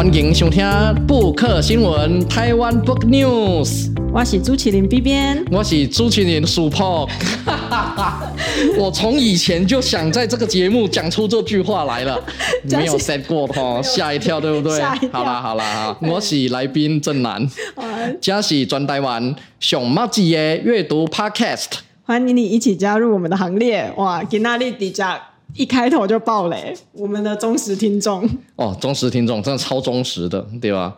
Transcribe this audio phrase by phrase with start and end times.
[0.00, 0.64] 欢迎收听
[1.06, 3.92] 布克新闻台湾 Book News。
[4.10, 7.06] 我是朱麒麟 B 编，我是朱麒麟 Super。
[8.78, 12.18] 我从以前就想在这个节目讲出这句话来了，
[12.62, 14.80] 没有 set 过哈，吓一跳，对不对？
[15.12, 17.46] 好啦好啦哈，我是来宾正南，
[18.22, 21.66] 这是全台湾熊猫子的阅读 Podcast，
[22.04, 23.92] 欢迎你一起加入我们的行列。
[23.98, 25.26] 哇，今天你底下。
[25.54, 30.96] 一开头就爆雷，我们的忠实听众哦，忠实听众真的超忠实的，对吧？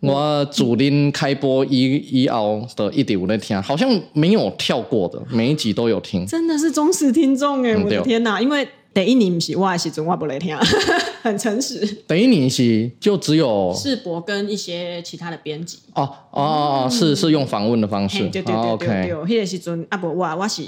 [0.00, 7.74] 嗯、我主林开播一一熬的一点五那天，好像没有跳过的，每一集都有听，真的是忠实听众哎！
[7.76, 10.54] 我的天哪，因为第一年是我的时阵我不来听，
[11.22, 11.80] 很诚实。
[12.06, 20.62] 等一年是就只有世博跟一些其他的编辑哦哦哦，嗯、是是用访问的方式，对对对对对，对，对，那个时阵啊不我我是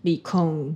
[0.00, 0.74] 理空。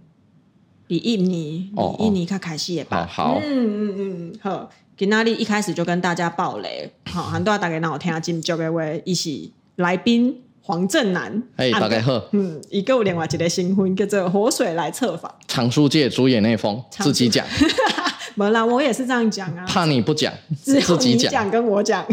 [0.86, 3.08] 比印尼，比印尼卡开始的吧。
[3.10, 4.70] 好，嗯嗯嗯，好。
[4.96, 11.42] 今天一开始就跟大家爆雷，好，很多大家让我听下今朝的话，一起来宾黄正南。
[11.56, 12.22] 哎，大家好。
[12.32, 17.46] 嗯，一个另外一个新婚叫做《活水来测访》，常书界主演那封自己讲。
[18.36, 19.66] 没啦，我也是这样讲啊。
[19.66, 20.32] 怕你不讲，
[20.62, 22.06] 自己讲跟我讲，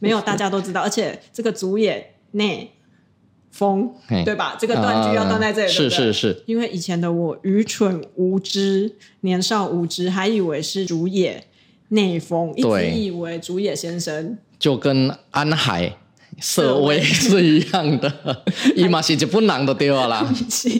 [0.00, 2.70] 没有大家都知道，而且这个主演那。
[3.50, 3.92] 风，
[4.24, 4.56] 对吧？
[4.58, 6.42] 这个断句要断在这里，是、呃、是是。
[6.46, 11.44] 因为以前的我愚蠢无知、年少无知，还以为是竹野
[11.88, 15.96] 内丰，一直以为竹野先生就跟安海
[16.40, 18.42] 瑟薇是一样的，
[18.76, 20.26] 伊嘛是一本人都对了啦。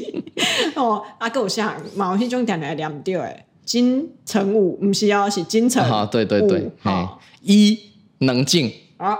[0.76, 7.78] 哦，阿狗像毛细中点来两对，金城武不是要是金城，好，对对对，好，一
[8.18, 9.18] 能静啊。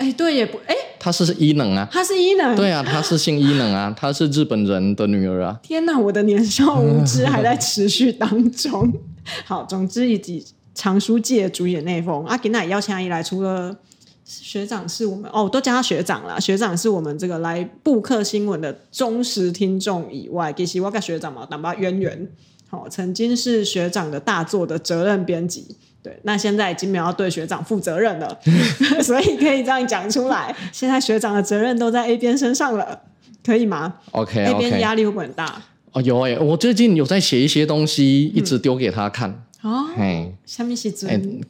[0.00, 5.60] 哎，对也不哎，他是伊能啊，他是伊能，对啊，他是姓伊能啊，他是日本人的女儿啊。
[5.62, 8.90] 天哪，我的年少无知还在持续当中。
[9.44, 10.42] 好，总之以及
[10.74, 13.76] 常书界主演内丰啊，今天邀请阿姨来，除了
[14.24, 16.40] 学长是我们哦，都叫他学长啦。
[16.40, 22.26] 学长是我们这个来布克新闻的忠实听众以外，其实我跟学长嘛，谈不渊源。
[22.70, 25.76] 好，曾经是学长的大作的责任编辑。
[26.02, 28.38] 对，那现在已经没有要对学长负责任了，
[29.02, 30.54] 所以可以这样讲出来。
[30.72, 33.02] 现在学长的责任都在 A 边身上了，
[33.44, 34.54] 可以吗？OK，A.
[34.54, 35.62] 编压力会不会很大？
[35.92, 39.44] 哦，有哎，我最近有在写一些东西，一直丢给他看。
[39.62, 40.90] 哦，哎，下面写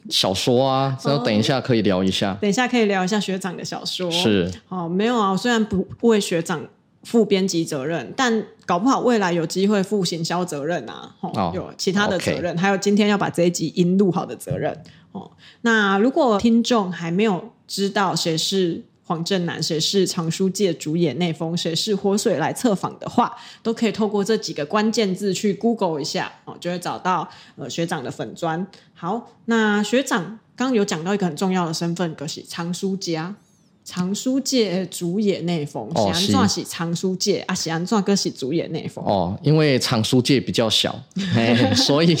[0.09, 2.37] 小说啊，然后等一下可以聊一下。
[2.41, 4.11] 等一下可以聊一下学长的小说。
[4.11, 6.67] 是，哦，没有啊，我虽然不为学长。
[7.03, 11.15] 负编辑责任，但搞不好未来有机会负行销责任啊！
[11.21, 14.71] 哦，有其他的责任.还有今天要把这一集音录好的责任
[15.11, 15.31] 哦。
[15.61, 28.65] 那如果听众还没有知道谁是黄正南，谁是藏书界主演内封，谁是活水来测访的话，都可以透过这几个关键字去 Google 一下哦，就会找到呃学长的粉专。
[28.93, 33.35] 好，那学长刚刚有讲到一个很重要的身份，就是藏书家。
[33.83, 37.55] 藏书界主演内丰，喜安怎是藏书界啊？
[37.55, 39.03] 喜安怎个是主演内封？
[39.05, 40.97] 哦，因为藏书界比较小，
[41.75, 42.15] 所以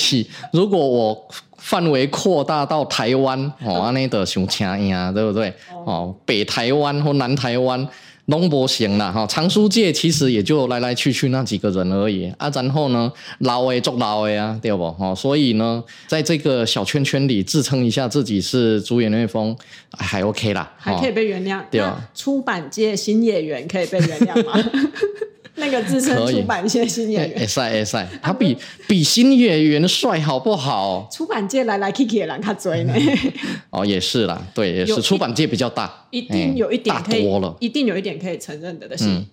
[0.51, 1.27] 如果我
[1.57, 5.53] 范围扩大到台湾，哦， 那的想请呀，对不对？
[5.85, 7.87] 哦，北台湾或南台湾。
[8.25, 12.49] 龙博行啦哈，藏书界其实也就来来去去那几个人而已啊。
[12.53, 14.91] 然后呢，老诶做老诶啊，对不？
[14.91, 19.55] 哈，所以呢，在这个小圈圈里自称一下自己是主演内丰，
[19.97, 21.61] 还 OK 啦，还可以被原谅。
[21.71, 24.53] 对啊，出版界新演员可以被原谅吗？
[25.61, 28.57] 那个自称出版界新演员，帅哎帅，他比
[28.87, 31.07] 比新演员帅好不好？
[31.11, 32.93] 出版界来来去去的人较多呢。
[33.69, 34.99] 哦，也是啦，对，也是。
[35.01, 39.25] 出版界比较大，一定有一点可以，大多了，一定有一点可以承认的的是，嗯、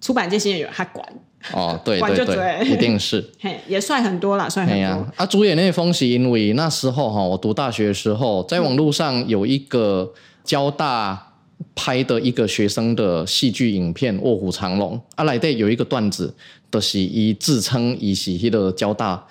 [0.00, 1.04] 出版界新演员他管。
[1.52, 4.84] 哦，对对对，对，一定是， 嘿，也帅很多啦，帅很多。
[4.84, 10.12] 啊，啊，主演那封是因为那时候哈，我读大学的时候，在网络上有一个
[10.44, 11.31] 交大。
[11.74, 16.34] 拍的一个学生的戏剧影片《卧虎藏龙》，啊，来的有一个段子，
[16.70, 19.26] 都、就是以自称以喜戏的交大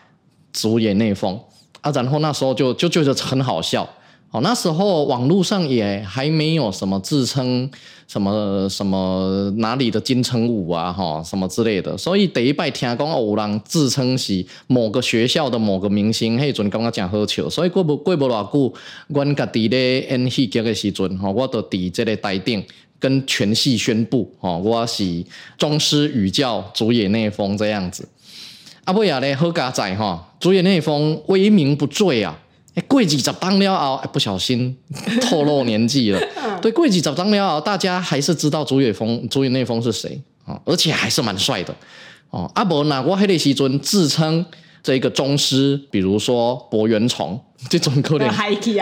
[0.51, 1.39] 主演内封
[1.81, 3.87] 啊，然后那时候就就觉得很好笑。
[4.31, 7.69] 哦，那时候网络上也还没有什么自称
[8.07, 11.97] 什么什么哪里的金城武啊，哈，什么之类的。
[11.97, 17.49] 所以第一摆听讲有人自称是某个学校的某个明星，迄阵感觉真好笑。
[17.49, 18.73] 所以过不过不偌久，
[19.09, 22.63] 阮家己咧演戏剧的时阵，哈，我都伫这个台顶
[22.99, 25.25] 跟全系宣布，哈，我是
[25.57, 28.07] 宗师语教主演内丰这样子。
[28.85, 32.39] 啊，尾仔咧好加载哈，主演内丰威名不坠啊。
[32.75, 34.75] 哎，过几十当了后，哎，不小心
[35.21, 36.21] 透露年纪了。
[36.61, 40.59] 对，过几十当了后，大家还是知道主演丰、主演内丰是谁啊？
[40.65, 41.75] 而且还是蛮帅的
[42.29, 42.49] 哦。
[42.55, 44.45] 啊，无那我迄个时尊自称
[44.81, 47.39] 这个宗师，比如说柏原崇
[47.69, 48.27] 这种可能。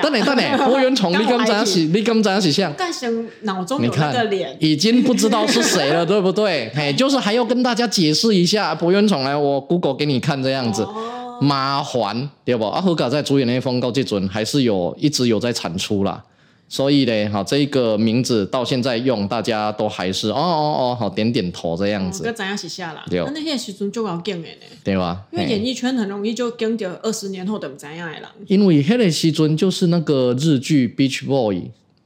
[0.01, 2.71] 等等等等， 柏原崇，你刚才是，你刚才是像。
[2.77, 6.71] 但是脑中有那个脸，已经不知道是谁了，对不对？
[6.75, 12.65] 嘿，就是还要跟大家解释一下，柏原崇来，我 Google 给你看这样子，哦、麻烦对不？
[12.65, 16.23] 啊，好在主演那封告这尊还是有一直有在产出啦。
[16.71, 22.21] 所以呢，好，这个名字到现在用，大家都还是哦哦哦，好点点头这样子。
[22.21, 23.03] 个怎样写下啦？
[23.09, 25.23] 对，那些时阵就要惊的呢，对吧？
[25.31, 28.23] 因为演艺圈很容易就惊掉二十年后的怎样的人。
[28.45, 31.55] 因为迄个时阵就是那个日剧《Beach Boy》，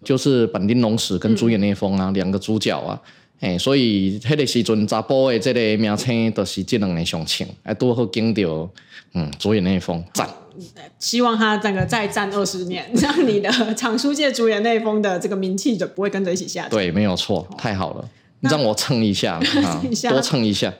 [0.01, 2.97] 就是坂丁龙史跟主演那封啊、嗯、两个主角啊，
[3.43, 8.69] 哎，所以迄个时阵查甫的这个名称都是这两个相称，哎，都好惊掉，
[9.13, 10.29] 嗯，竹野内丰赞。
[10.97, 16.69] 希望他整个再战二十年， 这样你的藏书界主演那一封的这个名气就不会跟着一起下降。
[16.69, 18.09] 对，没有错，太好了，
[18.39, 19.41] 你让我蹭 一下，
[20.09, 20.73] 多蹭一下。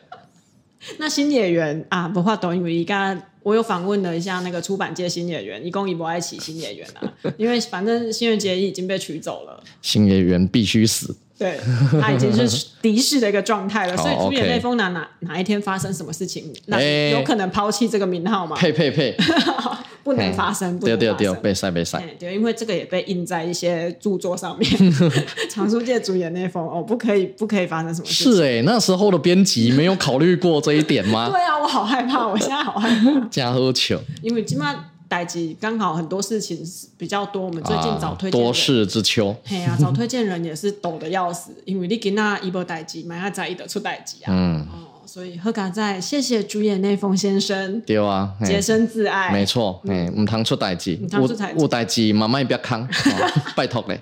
[1.00, 11.13] 那新演员啊，不怕抖音，因为刚刚我有访问了一下那个出版界新演员，一共一不爱起新演员啊， 因为反正新垣结衣已经被取走了，新演员必须死。
[11.43, 11.59] 对，
[11.99, 16.79] 他已经是 敌视的一个状态了，所以主演内丰哪哪哪一天发生什么事情，那
[17.09, 18.55] 有可能抛弃这个名号吗？
[18.57, 19.13] 呸呸呸，
[20.03, 22.01] 不能发生，不能发生，被塞被塞。
[22.17, 24.71] 对，因为这个也被印在一些著作上面，
[25.51, 28.33] 常书界主演内封哦，不可以，不可以发生什么事情。
[28.33, 31.29] 是哎，那时候的编辑没有考虑过这一点吗？
[31.29, 33.27] 对啊，我好害怕，我现在好害怕。
[33.29, 34.85] 加喝酒，因为起码。
[35.13, 36.57] 代志刚好很多事情
[36.98, 39.36] 比较多，我们最近找推荐多事之秋。
[39.45, 44.30] 嘿呀、啊，找推荐人也是抖得要死，因为你给那一波代志，蛮要在意的出代志啊。
[44.30, 47.80] 嗯，哦，所以好佳在，谢谢主演内丰先生。
[47.81, 49.80] 对啊，洁身自爱，没错。
[49.88, 51.27] 哎，唔通出代志，有
[51.60, 52.89] 有代志，慢慢别扛，
[53.56, 54.00] 拜托嘞。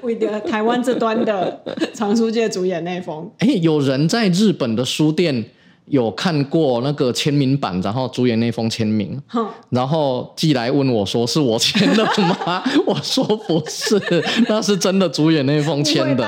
[0.00, 5.44] 为了台湾这端的藏书界主演内丰， 哎，有人在日本的书店。
[5.90, 14.00] 有看过那个签名版，然后主演那封签名，哼然后寄来问我说：“是我签的吗？” 我说：“不是，
[14.48, 16.24] 那是真的主演那封签的。”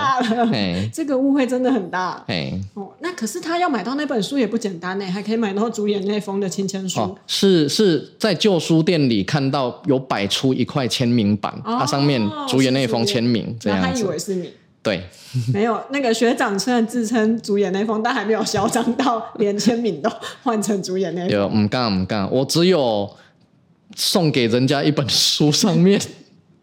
[0.51, 2.23] 嘿这个误会真的很大。
[2.27, 7.01] 哎哦，那可是他要买到那本书也不简单呢，还可以买到主演那封的亲签书。
[7.01, 13.89] 哦、是是在旧书店里看到有摆出一块签名版，它、哦啊、上面主演那封签名这样子。
[13.89, 14.51] 他以为是你。
[14.83, 15.01] 对，
[15.55, 20.11] 没有那个学长虽然自称主演那封，但还没有嚣张到连签名都
[20.43, 21.31] 换成主演那封。
[21.31, 23.09] 有，唔干唔干，我只有
[23.95, 26.01] 送给人家一本书，上面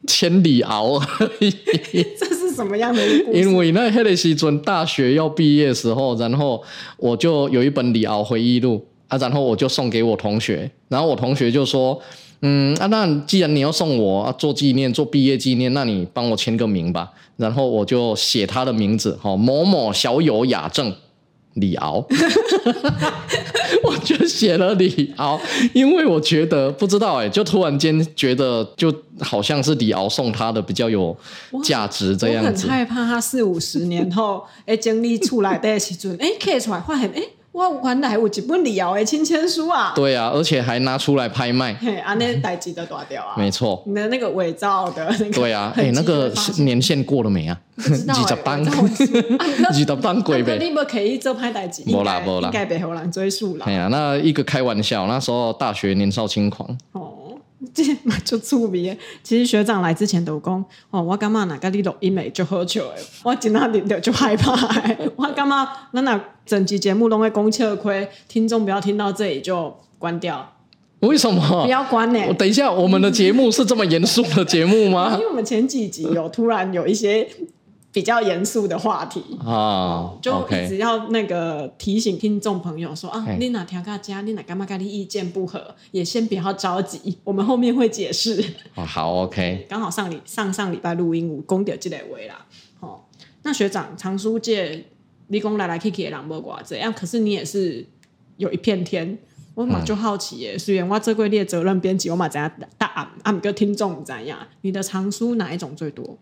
[0.06, 1.50] 签李敖而已。
[2.19, 3.39] 这是什么样的一个故事？
[3.39, 6.62] 因为那黑的时准大学要毕业的时候，然后
[6.98, 12.01] 我就有一本李敖回忆录啊，然后我就送给我同学，然后我同学就说。
[12.41, 17.12] 嗯啊，那既然你要送我啊做纪念，做毕业纪念，那你帮我签个名吧。
[17.36, 20.94] 然后我就写他的名字，好某某小友雅正
[21.53, 22.06] 李敖，
[23.83, 25.39] 我就写了李敖，
[25.74, 31.15] 因为我觉得不知道哎，就突然间觉得就好像是李敖送他的比较有
[31.63, 32.68] 价值这样子。
[32.68, 37.21] 我很害怕他四五十年后哎经历出来的时阵哎看出来发现哎。
[37.67, 39.91] 我原来有一本李敖的亲签书啊！
[39.95, 41.73] 对啊，而且还拿出来拍卖。
[41.75, 43.33] 嘿，啊，那代志都大掉啊！
[43.38, 45.31] 没错，你的那个伪造的那个。
[45.31, 47.59] 对啊， 哎，那个年限过了没啊？
[47.77, 48.61] 二十班，
[49.65, 50.57] 二十班鬼 呗。
[50.59, 53.65] 你不可以做拍代志，应该应该被后人追溯啦。
[53.67, 56.77] 哎呀，那一个开玩笑，那时候大学年少轻狂。
[57.74, 58.98] 这嘛就趣味。
[59.24, 70.54] 其实学长来之前都讲，哦，我感觉哪个你录音没就喝酒诶，我今仔日就就害怕诶，我感觉那那整集节目都会讲吃亏，听众不要听到这里就关掉。
[71.01, 71.63] 为什么？
[71.66, 72.20] 不要关呢？
[72.28, 75.13] 我等一下，我们的节目是这么严肃的节目吗？
[75.20, 77.28] 因为我们前几集有突然有一些。
[77.91, 88.43] 比较严肃的话题啊，就一直要那个提醒听众朋友说啊，你哪条家，你哪干嘛跟你意见不合，也先不要着急，我们后面会解释。
[88.75, 89.65] 哦，好，OK。
[89.67, 92.46] 刚好上礼上上礼拜录音，我公掉这类位啦。
[92.79, 93.01] 哦，
[93.41, 94.86] 那学长藏书界
[95.29, 97.84] 理工来来去去的人没寡这样，可是你也是
[98.38, 99.17] 有一片天，
[99.55, 100.55] 我嘛就好奇耶。
[100.55, 104.38] 虽然我这个列责任编辑，我嘛怎样答案，啊，每个听众怎样？
[104.62, 106.15] 你的藏书哪一种最多？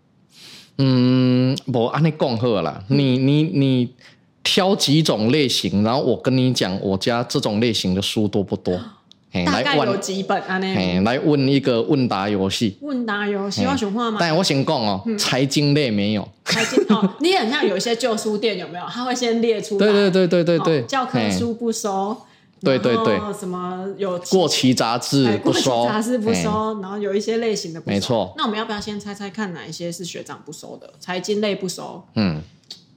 [0.77, 3.89] 嗯，我按你讲好了，你你你
[4.43, 8.79] 挑几种类型，然后我跟你讲，我家这种类型的书多不多？
[9.46, 10.57] 大概有几本啊？
[10.57, 12.75] 那来问一个问答游戏。
[12.81, 14.17] 问答游戏，我想话吗？
[14.19, 16.27] 但我先讲哦，财经类没有。
[16.46, 18.86] 财经哦，你很像有一些旧书店有没有？
[18.88, 19.86] 他会先列出来。
[19.86, 20.81] 对对对对对对。
[20.84, 22.17] 教科书不收。
[22.61, 27.93] 对对对，什么有过期杂志不收，杂志不收，然后有一些类型的不收。
[27.93, 28.33] 没错。
[28.37, 30.91] 那我们要不要先猜猜看哪一些是学长不收的？
[30.99, 32.41] 财经类不收，嗯，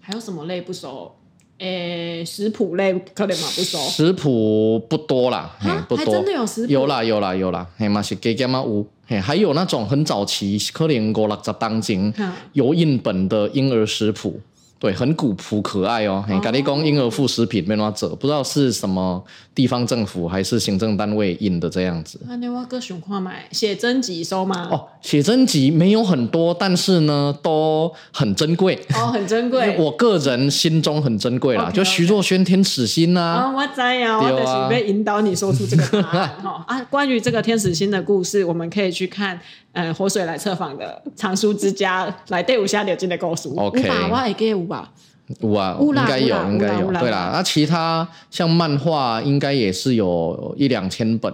[0.01, 1.15] 还有什么类不收？
[1.59, 3.79] 诶，食谱类可能嘛不收。
[3.81, 6.07] 食谱不多啦，嘿，不多。
[6.07, 6.73] 真的有食谱？
[6.73, 12.15] 有啦，有啦，有啦，嘿嘛是加减嘛有，嘿，还有那种很早期可能五六十当前
[12.55, 14.41] 有印本的婴儿食谱。
[14.81, 16.25] 对，很古朴可爱哦。
[16.27, 19.23] 嘿，咖喱公婴儿副食品没哪走，不知道是什么
[19.55, 22.19] 地方政府还是行政单位印的这样子。
[22.27, 24.69] 那你我哥想看买写真集收吗？
[24.73, 28.75] 哦，写真集没有很多，但是呢都很珍贵。
[28.95, 29.77] 哦，很珍贵。
[29.79, 31.73] 我个人心中很珍贵啦，okay, okay.
[31.75, 33.21] 就徐若瑄《天使心》呐。
[33.21, 36.83] 啊，我知呀，我就是被引导你说出这个答案哈啊。
[36.85, 39.39] 关于这个《天使心》的故事，我们可以去看。
[39.73, 43.49] 呃，活水来测访的藏书之家来对五下流金的故事。
[43.57, 44.93] OK，我还给有吧？
[45.39, 46.91] 有啊，应该有，应该有。
[46.93, 51.33] 对啦，那其他像漫画，应该也是有一两千本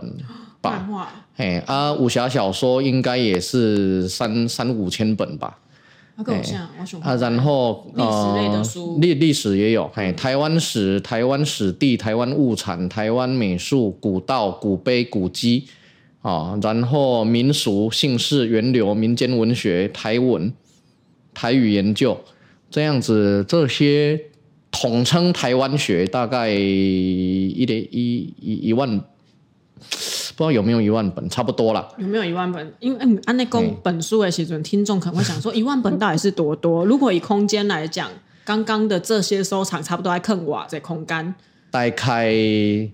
[0.61, 0.87] 吧。
[0.87, 5.57] 漫画，哎啊，武侠小说应该也是三三五千本吧。
[6.17, 7.11] 啊，跟我像，我喜欢。
[7.11, 15.67] 啊，然后历史类的书，历历史也有，哎，台湾史、台湾史地、台湾物产、台湾美术、古道、古碑、古迹。
[16.27, 20.53] 啊，然后民俗、姓氏、源流、民间文学、台文、
[21.33, 22.19] 台语研究，
[22.69, 24.21] 这样子，这些
[24.73, 29.05] 统称台湾学，大概一点一一一万，不
[29.79, 31.95] 知道有没有一万本，差不多了。
[31.97, 32.75] 有没有一万本？
[32.81, 36.85] 因为按那公本书的时准，听众可能会想说， 一万本到底是多多？
[36.85, 38.11] 如果以空间来讲，
[38.45, 41.33] 刚刚的这些收藏，差不多还坑瓦在空间。
[41.71, 42.33] 大概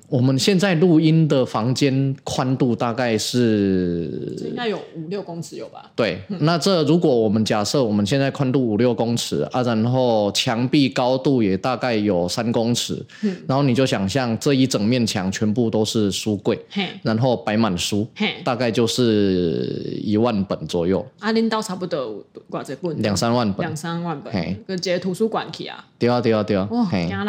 [0.09, 5.91] 我们现在录音的房间宽度大概是，应该有五六公尺有吧？
[5.95, 16.89] 对，嗯、那这如果我们假设我们现在宽度五六公尺啊，然后墙壁高度也大概有三公尺，嗯、然后你就想象这一整面墙全部都是书柜，嘿。
[17.03, 18.35] 然后摆满书，嘿。
[18.43, 21.07] 大概就是一万本左右。
[21.21, 23.01] 啊，恁到差不多挂这本？
[23.01, 25.85] 两三万本，两三万本，嘿，跟这图书馆去啊？
[25.99, 27.29] 对啊，对啊，对啊，哇，惊人。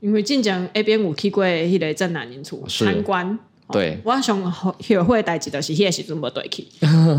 [0.00, 3.38] 因为进讲 A 边有去过迄个镇南宁处参观，
[3.72, 6.66] 对，我想学会代志的是迄个时阵没对去，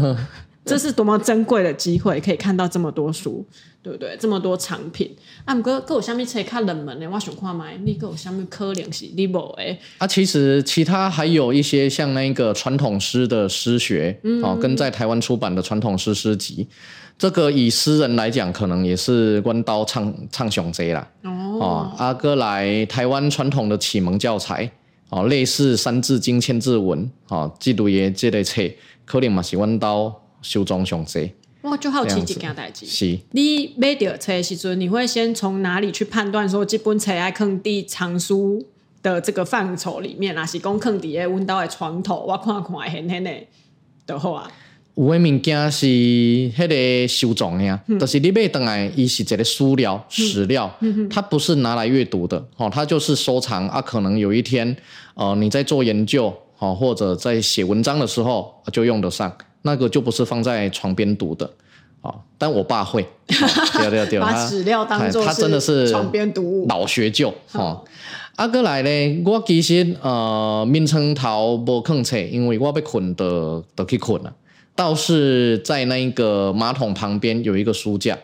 [0.64, 3.46] 这是多么珍贵的机会，可以看到这么多书，
[3.82, 4.18] 对不对？
[4.20, 5.10] 这么多藏品，
[5.46, 7.10] 啊，毋过，各有啥物册较冷门的？
[7.10, 9.80] 我想看卖，你各有啥物可能是你无诶？
[9.98, 16.68] 啊，其实其他还有一些像那个传统诗的诗学，嗯、哦，跟在台湾出版的传统诗诗集。
[17.18, 21.08] 这个以诗人来讲，可能也是关刀唱唱雄贼啦。
[21.24, 24.72] 哦，阿哥来台湾传统的启蒙教材，
[25.10, 28.62] 哦，类似《三字经》《千字文》哦，记录也这类册，
[29.06, 31.34] 可能嘛是关刀收藏雄贼。
[31.62, 33.20] 我就好奇一件代志，是。
[33.32, 38.66] 你买到册的时阵，你会先从哪里去判断说这本册爱放伫藏书
[39.04, 43.32] 的这个范畴里面，还是讲放伫个阮兜的床头，我看看显显的
[44.06, 44.50] 就好啊。
[44.98, 53.80] 有诶物件是迄个收藏呀，就、嗯、是你买回来，伊是一个史料、史料，嗯、它不是拿来阅读的，哦，它就是收藏啊。
[53.80, 54.76] 可能有一天，
[55.14, 61.48] 呃，你在做研究，哦，或者在写文章的时候就用得上，那个就不是放在床边读的，
[62.02, 62.20] 哦。
[62.40, 67.86] 但我爸会， 对对对，把史料当做他真的是床边读物，老学究，哦。
[68.38, 74.34] 阿哥来咧，我其实呃，眠床头无囥册，因为我要困的都去困了。
[74.78, 78.16] 倒是在那个马桶旁边有一个书架，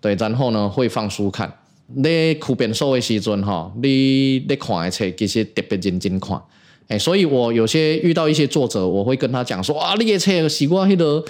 [0.00, 1.52] 对，然后呢会放书看。
[1.92, 6.40] 你苦边收的时阵哈，你你看的册其实特别认真看，
[6.88, 11.22] 哎，所以我有些遇到一些作者，我会跟他讲说啊，你的册是我迄个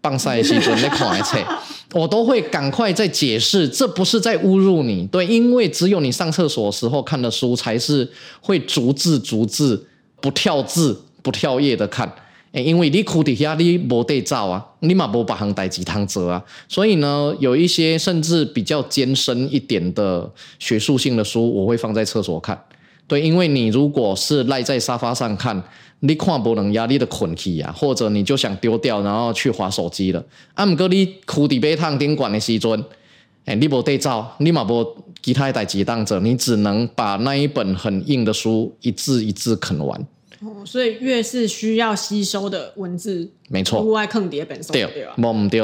[0.00, 1.38] 放晒的时阵你看的册，
[1.98, 8.08] 我都会赶快在解释，这不是在侮辱你，对，因为只有你上厕所的时候看的书，才是
[8.40, 9.88] 会逐字逐字
[10.20, 12.14] 不跳字不跳页的看。
[12.52, 22.62] 因为你哭底下你没得照啊，你嘛无别项代志通做啊，所以呢，有一些甚至比较艰深一点的学术性的书，我会放在厕所看。
[23.06, 25.62] 对，因为你如果是赖在沙发上看，
[26.00, 30.22] 你看不能压力的困起啊，或者你就想丢掉，然后去划手机了。
[30.54, 32.84] 啊，毋过你哭底杯烫顶管的时阵，
[33.46, 34.86] 诶，你无得照，你嘛无
[35.22, 40.06] 其他代志当做，你只能把那一本很硬的书一字一字啃完。
[40.42, 45.14] 哦，所以越是需要吸收的文字，没错，户外坑爹本身对吧？
[45.16, 45.60] 冇唔对。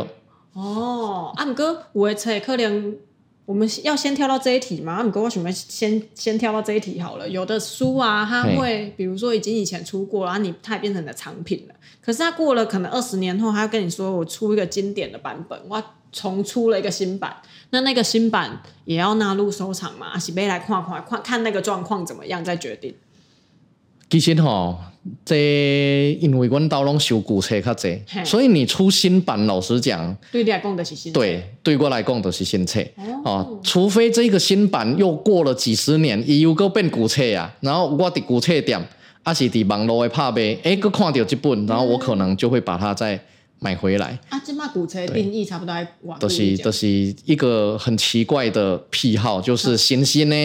[0.52, 2.96] 哦，阿姆哥，我猜可能
[3.44, 4.94] 我们要先跳到这一题嘛？
[4.94, 7.28] 阿姆哥，我准备先先跳到这一题好了。
[7.28, 11.74] 有的书啊，它会比如说已经以前出过了，然后你它也变成了藏品了。
[12.00, 17.36] 可是它过了可能二十年后，它要跟你说我出一个经典的版本，我重出了一个新版，
[17.70, 20.10] 那那个新版也要纳入收藏嘛？
[20.10, 22.94] 还是买来看看看看那个状况怎么样再决定？
[24.10, 24.78] 其实吼，
[25.24, 31.12] 这因为阮兜拢收旧册较济，所以你出新版，老实讲，对你来讲就是新。
[31.12, 32.80] 对，对我来讲都是新册。
[33.24, 38.82] 哦，除非这个新版又过了几十年，伊又搁变旧册啊，然后我伫旧册店，
[39.22, 43.20] 还是伫网络的拍卖，哎，搁看到这本，然后我可能就会把它再
[43.58, 44.18] 买回来。
[44.30, 45.86] 啊，这嘛古册定义差不多还
[46.18, 46.88] 都、就是都、就是
[47.24, 50.36] 一个很奇怪的癖好，就是新新的。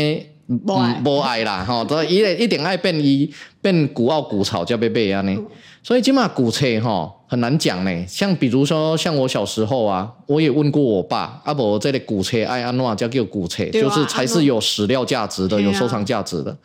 [0.47, 3.31] 无爱，无爱啦，吼，都一一定爱变伊
[3.61, 5.39] 变古奥古草叫贝贝安尼，
[5.81, 8.05] 所以起码古册吼很难讲呢。
[8.07, 16.55] 像比如说，像我小时候啊，我也问过我爸，啊不，这个古册爱安怎叫叫古册，啊、就是才是有史料价值的，啊、有收藏价值的。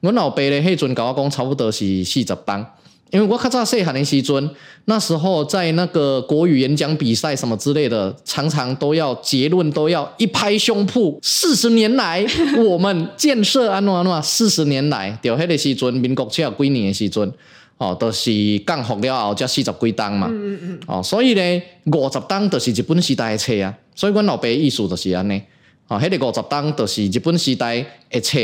[0.00, 2.66] 我老爸咧，迄阵甲我讲，差不多是四十档。
[3.10, 4.50] 因为我较早细汉的时阵，
[4.84, 12.26] 那时候在那个国语演讲比赛什么之类的，常常都要结论都要一拍胸脯，四十年来
[12.68, 17.32] 我们建设安怎安怎，四十年来，就迄个时阵，民国七十几年的时阵，
[17.78, 25.40] 哦，都、就是降服了后才四十几档嘛，嗯嗯嗯，哦，所以呢，五十档就是日本时代的册啊，所以阮老爸意思就是安尼，
[25.88, 28.38] 哦，迄个五十档就是日本时代的册。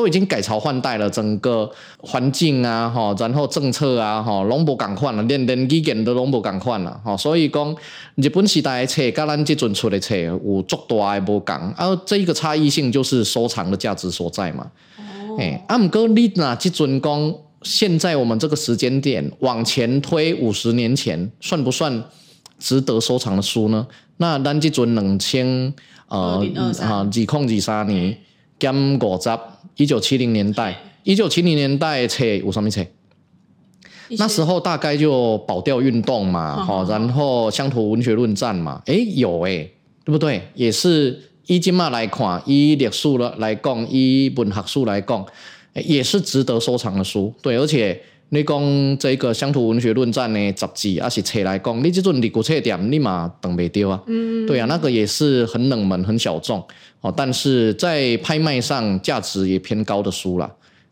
[0.00, 7.76] 都已经改朝换代了，整个环境啊，哈，然后政策啊，哈，拢无共款了，连连意见都拢无共款了，哈，所以讲
[8.14, 14.70] 日本时代的册，甲咱即阵出的册有足大的无共，啊，这一个差异性就是收藏的价值所在嘛。
[14.96, 15.36] 哦。
[15.38, 22.02] 哎，啊，毋过你若即阵讲，现在我们这个时间点往前推五十年前，算不算
[22.58, 23.86] 值得收藏的书呢？
[24.16, 25.74] 那咱即阵两千
[26.08, 26.42] 呃
[26.80, 28.16] 啊二控二三年
[28.60, 29.30] 减五十。
[29.76, 32.84] 一九七零年代，一九七零年代册有什么册？
[34.18, 39.72] 那时候大概就保钓运动嘛，好，然后乡土文学论战嘛，诶，有诶，
[40.04, 40.42] 对不对？
[40.54, 45.24] 也是以今嘛来看，以历史了来讲，以文学书来讲，
[45.72, 47.32] 也是值得收藏的书。
[47.40, 47.98] 对，而且
[48.32, 54.00] 你讲这个乡土文学论战呢，杂志还是册来讲，你这种历古册店，你嘛等袂丢啊？
[54.06, 56.64] 嗯，对啊，那个也是很冷门、很小众。
[57.00, 60.48] 哦，但是在拍卖上价值也偏高的书啦，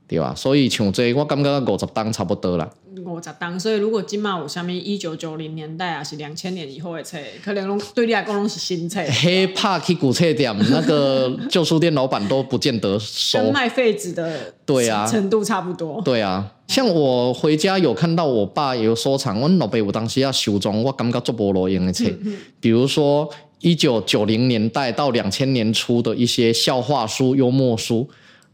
[0.09, 0.35] 对吧？
[0.35, 2.69] 所以像这个，我感觉五十档差不多啦。
[3.05, 9.01] 五十档，所以如果今嘛有啥物一九九零年代啊，是两千年以后的册，可能拢对你来讲拢是新册。
[9.23, 13.43] 黑怕去古册店，那个旧书店老板都不见得收。
[13.43, 16.01] 跟卖废纸的对啊程度差不多。
[16.03, 23.29] 对啊，像我回家有看到我爸也有收藏，我老爸有当时要收藏，我感觉做无路用的册，嗯嗯比如说。
[23.61, 28.09] 一九九零年代到两千年初的一些笑话书、幽默书，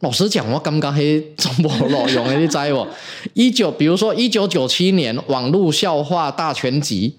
[0.04, 1.00] 老实讲，我感觉还
[1.34, 2.86] 真无路用的，你知无？
[3.32, 7.16] 一九，比如说一九九七年网络笑话大全集。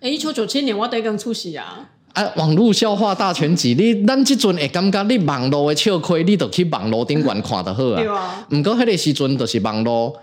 [0.00, 1.88] 诶，一九九七年我第一刚出席啊。
[2.12, 7.96] 啊，网络笑话大全集，你咱即阵会感觉你网络的笑亏，你都去网络顶观看就好啊。
[7.96, 8.46] 对啊。
[8.50, 10.14] 不过迄个时阵就是网络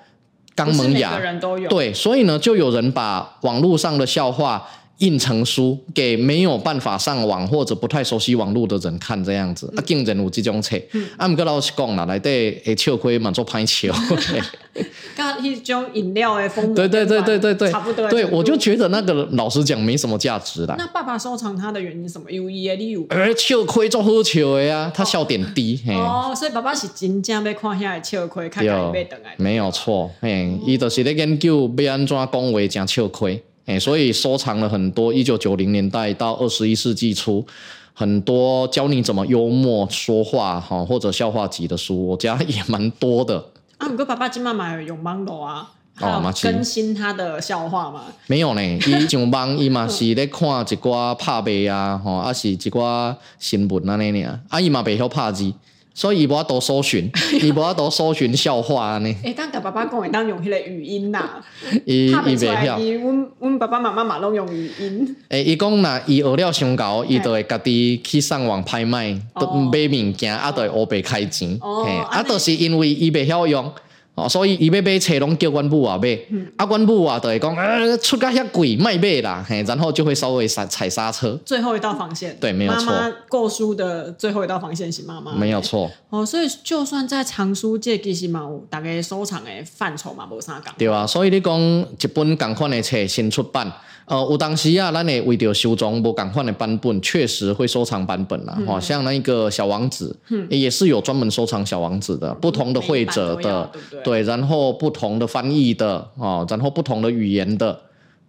[0.53, 1.19] 刚萌芽，
[1.67, 4.63] 对，所以呢，就有人把网络上的笑话。
[4.99, 10.77] 印成书给没有办法上网或者不太熟悉网络的人看，这样子、嗯、啊，竟然有这种册。
[10.93, 13.93] 嗯、啊，毋过老实讲啦，内底会笑亏嘛，做歹笑。
[15.15, 18.09] 刚一种饮料的风格，对对对对对对，差不多。
[18.09, 20.75] 对，我就觉得那个老实讲没什么价值啦。
[20.77, 22.29] 那爸爸收藏它的原因什么？
[22.29, 23.05] 有伊的理由？
[23.09, 25.81] 呃，笑亏做好笑的呀，他笑点低。
[25.87, 29.33] 哦，所以爸爸是真正要看下笑亏，看看被等来。
[29.37, 33.41] 没有错，嘿，伊就是咧研究要安怎讲话讲笑亏。
[33.65, 37.45] 哎，所以收藏了很多一九九零年代到二十一世纪初，
[37.93, 43.43] 很多教你怎么幽默说话哈，或者笑话集的书，我家也蛮多的。
[43.77, 48.03] 啊，不过爸爸今妈买有芒果啊，哦，更新他的笑话吗？
[48.27, 55.51] 没有呢，伊上网伊嘛是咧看一寡拍卖啊，吼，啊是一寡新闻啊那样，啊伊嘛袂晓拍字。
[55.97, 57.09] 所以伊无法度搜寻，
[57.41, 59.15] 伊无法度搜寻笑话呢。
[59.23, 61.41] 诶，当甲爸爸讲会当用迄个语音啦，
[61.85, 62.77] 伊伊袂晓。
[62.77, 65.15] 伊阮阮爸爸妈妈嘛拢用语音。
[65.29, 71.57] 诶，伊讲若伊学了上高，伊就会家己去上网拍卖，买物件，啊，就会乌白开钱。
[71.61, 73.71] 哦，啊，就是因为伊袂晓用。
[74.15, 81.37] 哦，所以伊要买车拢叫阮母啊买，嗯、啊阮母啊就会讲，呃，出价遐贵，卖买啦，嘿，然后就会稍微踩踩刹车。
[81.45, 82.85] 最后一道防线，对，没有错。
[82.85, 85.91] 妈妈购书的最后一道防线是妈妈，没有错。
[86.09, 90.71] 哦，所以就算在藏书界，其实嘛有大概收藏的范畴嘛无啥共。
[90.77, 93.69] 对啊，所以你讲一本共款的册新出版。
[94.05, 98.53] 呃，有当时啊，咱会为着收藏无共款的版本，确实会收藏版本啦。
[98.67, 103.69] 哈、嗯，像那个小王子，嗯、也是有专门收藏小王子的，不同的绘者的，
[104.03, 107.79] 对，然后不同的翻译的，哦，然后不同的语言的，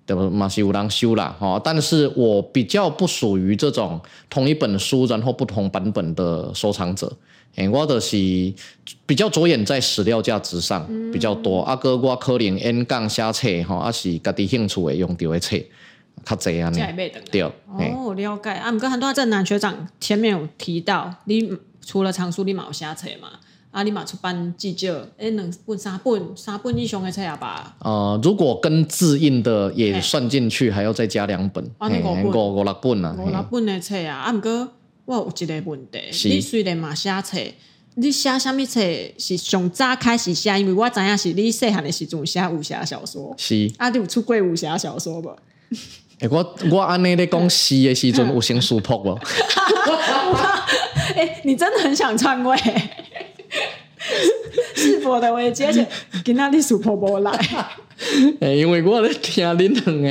[0.06, 1.60] 对不嘛是有人收啦，哈。
[1.62, 7.12] 但是我比较不属于这种同一本书然后不同版本的收藏者。
[7.57, 8.16] 哎，我就是
[9.07, 11.62] 比较着眼在史料价值上比较多。
[11.62, 15.57] 阿、哥，我可能演讲写册吼，啊是家己兴趣会用到的册，
[16.23, 16.79] 较济安尼。
[17.31, 18.51] 对，哦，了解。
[18.51, 23.29] 啊，毋过很多正南学长前面有提到，你除了藏书，你嘛有写册嘛？
[23.71, 24.92] 啊，你嘛出版至少？
[25.16, 27.75] 诶，两本、三本、三本以上的册啊吧？
[27.81, 34.16] 呃，如果跟自印的也算进去，还要再加两本，五五六本啊，五六本的册啊。
[34.16, 34.69] 啊，毋过。
[35.07, 37.38] 我有一个问题，你虽然嘛写册，
[37.95, 38.81] 你写什么册
[39.16, 40.59] 是上早开始写？
[40.61, 45.37] 因为我知影是你细汉的时阵写武侠小说，是啊，你有出过武侠小说无？
[46.21, 49.19] 欸、我我安尼咧讲诗的时阵 有先书谱无？
[51.14, 52.57] 哎，你真的很想篡位？
[54.75, 55.64] 是否的危机？
[55.64, 55.87] 而且
[56.25, 57.31] 今仔日书谱无来？
[58.40, 60.09] 欸、因为我咧听恁两个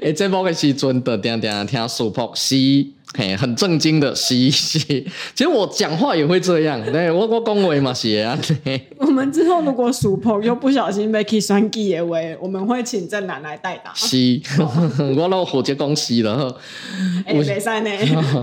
[0.00, 2.86] 诶节目的时阵，就定定听书谱诗。
[3.16, 4.78] 嘿，很正经的洗一洗。
[5.34, 8.38] 其实我讲话也会这样，对我我恭维嘛是啊。
[8.98, 13.92] 我们之后如果属朋又不小心被 K 酸记的话，我们会请正南来代打。
[13.94, 14.40] 是，
[15.16, 16.56] 我老虎就恭喜了。
[17.24, 17.90] 哎，袂使呢，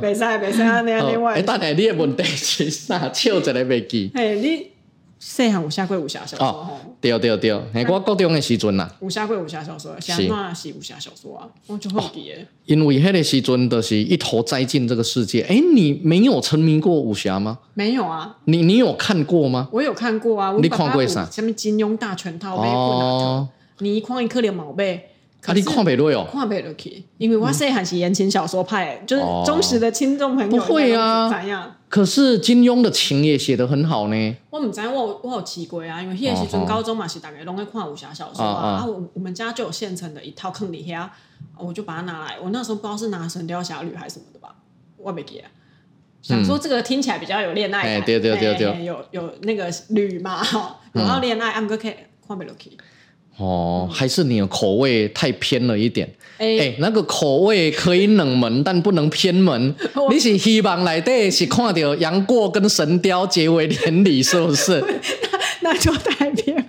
[0.01, 0.81] 袂使袂使啊！
[0.81, 3.11] 那另外，但系你的问题是啥？
[3.13, 4.11] 笑一个袂记。
[4.15, 4.74] 哎，你。
[5.17, 6.69] 细汉有写过武侠小说哦，
[7.01, 8.93] 对对对，喺我高中的时阵啦。
[9.01, 12.33] 有写过武侠小说，写嘛是武侠小说啊，我就好奇。
[12.65, 15.41] 因为迄个时阵就是一头栽进这个世界。
[15.43, 17.57] 哎，你没有沉迷过武侠吗？
[17.73, 18.37] 没有啊。
[18.45, 19.67] 你你有看过吗？
[19.71, 20.53] 我有看过啊。
[20.61, 21.25] 你看过啥？
[21.31, 22.57] 什么金庸大全套？
[22.57, 23.49] 哦。
[23.79, 25.11] 你看一颗连毛背。
[25.45, 25.53] 啊！
[25.53, 30.49] 你看不落哦，看不落去，因为我细汉是言情小说派，就是忠实的听众朋友。
[30.49, 31.75] 不会啊，怎样？
[31.87, 34.37] 可是金庸的情也写得很好呢。
[34.49, 41.07] 我唔知，我我有奇怪啊，因为迄个时阵高中嘛是大概拢会看武侠小说啊，啊我我们家就有现成的一套坑里遐，
[41.57, 42.37] 我就把它拿来。
[42.41, 44.55] 我那时候不知道是拿《神雕侠侣》还是什么的吧，
[44.97, 45.49] 我没记啊。
[46.21, 50.43] 想说这个听起来比较有恋爱感，对对对对，有有那个女嘛，
[50.91, 51.93] 然后恋爱，俺哥可以
[52.27, 52.71] 看不落去。
[53.37, 56.09] 哦，还是你的口味太偏了一点。
[56.37, 59.73] 哎、欸欸，那个口味可以冷门，但不能偏门。
[60.11, 64.83] 你是希望来对是看到杨过跟神雕结为连理，是不是？
[65.61, 66.65] 那 那就太偏，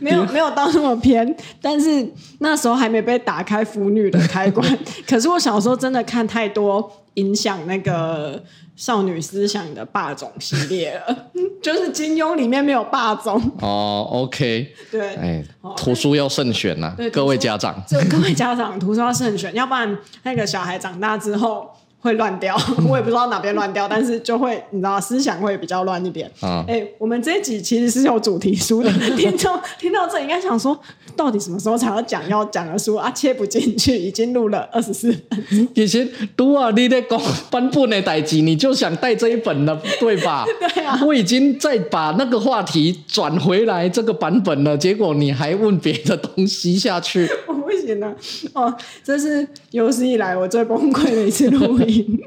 [0.00, 2.06] 没有没有到那么偏，但是
[2.40, 4.78] 那时候还没被打开腐女的开关。
[5.08, 8.42] 可是我小时候真的看太多，影响那个。
[8.76, 11.28] 少女思想的霸总系列了，
[11.62, 14.06] 就是金庸里面没有霸总哦。
[14.10, 15.44] OK，对，哎，
[15.76, 21.68] 图书要慎选呐，对，各位家长，就各位家长，图书要慎选，要不然那个小孩长大之后。
[21.98, 22.56] 会乱掉，
[22.88, 26.30] 我也不知道哪边乱掉，但是就会你知道思想会比较乱一点。
[26.40, 30.78] 哎、嗯欸，我们这一集其实是有主题书的， 听众听到这应该想说，
[31.16, 33.10] 到底什么时候才要讲要讲的书啊？
[33.10, 35.68] 切不进去，已经录了二十四分。
[35.74, 40.44] 其实读啊，你在讲版本的代志，你就想带这一本了，对吧？
[40.74, 41.00] 对啊。
[41.04, 47.28] 我已经在把那个话题转回来这个版本了，结果你还问别的东西下去。
[47.48, 48.14] 我不行了
[48.52, 52.20] 哦，这是有史以来我最崩溃的一次录音。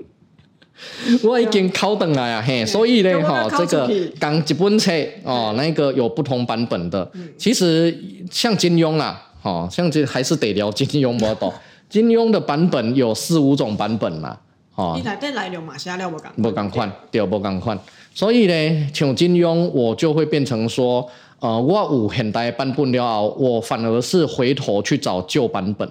[1.24, 3.90] 我已经考等来啊，嘿，所以呢，哈、哦，这个
[4.20, 4.92] 讲一本册
[5.24, 7.10] 哦，那个有不同版本的。
[7.14, 7.98] 嗯、其实
[8.32, 11.54] 像金庸啦，哦，像这还是得聊金庸不懂。
[11.90, 14.40] 金庸的版本有四五种版本啦，
[14.76, 14.94] 哦。
[14.96, 16.32] 你来得来聊马下料不敢？
[16.34, 17.78] 不敢换，对，不敢换。
[18.14, 21.10] 所以呢，像金庸，我就会变成说。
[21.42, 25.90] 呃，我有现代版本了后，我反而是回头去找旧版本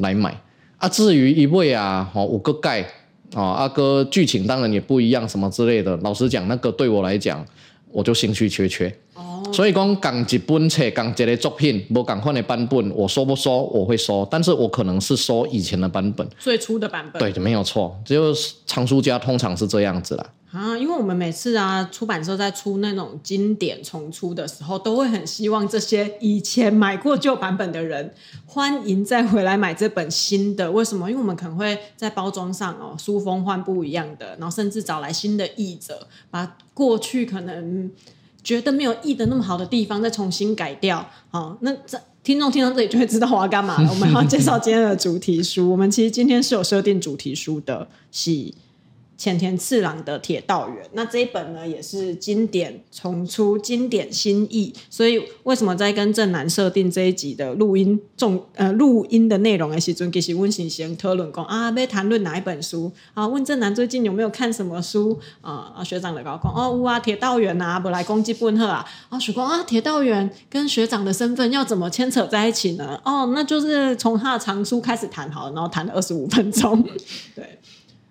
[0.00, 0.38] 来买。
[0.76, 2.84] 啊，至于一位啊，哦，五个盖
[3.34, 5.96] 啊，阿哥剧情当然也不一样，什么之类的。
[5.98, 7.44] 老实讲，那个对我来讲，
[7.92, 8.92] 我就兴趣缺缺。
[9.14, 9.42] 哦。
[9.52, 13.62] 所以讲，讲一本册，讲一个作品，我讲换的版本，我说不说？
[13.64, 17.32] 我会说，但是我可能是说以前的版本，最初的版本。
[17.32, 18.34] 对，没有错，只有
[18.66, 20.26] 藏书家通常是这样子啦。
[20.52, 28.12] 啊，因为我们每次啊，出版社在出那种经典重出的时候，都会很希望这些以前买过旧版本的人，
[28.46, 30.68] 欢迎再回来买这本新的。
[30.72, 31.08] 为什么？
[31.08, 37.88] 因为我们可能会在包装上哦，书封换不一样的，然后甚至找来新的译者，把过去可能
[38.42, 41.08] 觉得没有译的那么好的地方再重新改掉。
[41.30, 43.88] 好，那这听众听到这里就会知道我要干嘛了。
[43.88, 45.70] 我们要介绍今天的主题书。
[45.70, 48.52] 我们其实今天是有设定主题书的，是。
[49.20, 54.72] 浅田次郎的《铁道员》，那这一本呢也是经典重出，经典新意。
[54.88, 63.28] 所以为什么在跟正南设定这一集的录音重呃录音的内容的时候，其实温行先讨论讲啊，要谈论哪一本书啊？
[63.28, 65.70] 问正南最近有没有看什么书啊？
[65.76, 68.82] 啊学长的高讲哦，有啊，《铁道员》呐，不来攻击本贺啊？
[69.10, 72.98] 啊，许光啊，《铁道员》跟学长的身份要怎么牵扯在一起呢？
[73.04, 76.82] 哦，那就是从他的藏书开始谈好了，然后谈了二十五分钟，
[77.36, 77.59] 对。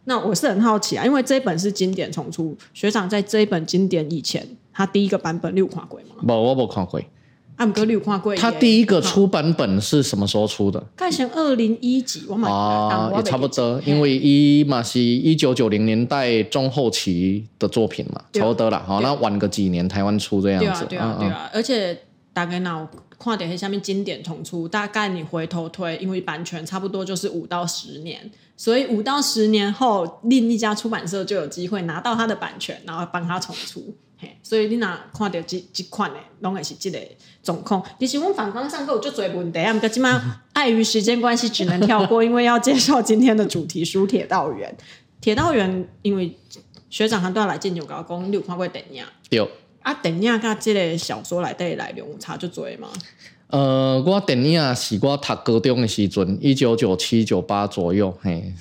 [0.09, 4.43] 那我是很好奇啊，因为这一本是经典重出，学长在这一本经典以前，
[4.73, 6.15] 他第一个版本你有看过吗？
[6.23, 6.99] 没，我没看过。
[7.57, 8.35] 暗哥，你有看过？
[8.35, 10.83] 他第一个出版本是什么时候出的？
[10.95, 18.81] 盖成二零一几，我买啊，也差不多，因为一嘛是一九九零年代中后期的作品嘛，差不多啦。
[18.87, 21.95] 好，那晚个几年台湾出这样子，对啊，对啊，而且
[22.33, 22.87] 大概那
[23.17, 33.93] 看点下面经典重出，大概你回头推，因为版权差不多就是五到十年，所以五到十年后，另一家出版社就有机会拿到他的版权，然后帮他重出。
[34.21, 36.99] 嘿所以你若看到这这款的，拢会是这个
[37.41, 37.81] 状况。
[37.97, 39.59] 其实我们反方上课有就最问题
[40.51, 44.75] 碍于时间关系，只能跳过，因为要介绍今天的主题书《铁道员》。
[45.21, 46.37] 铁道员，因为
[46.89, 49.05] 学长他都要来进九高工，你有看过电影？
[49.29, 49.49] 有
[49.81, 52.87] 啊，电影跟这个小说来对来龙差就多吗？
[53.47, 58.53] 呃，我电影是我读高中的时阵，一九九七九八左右，嘿，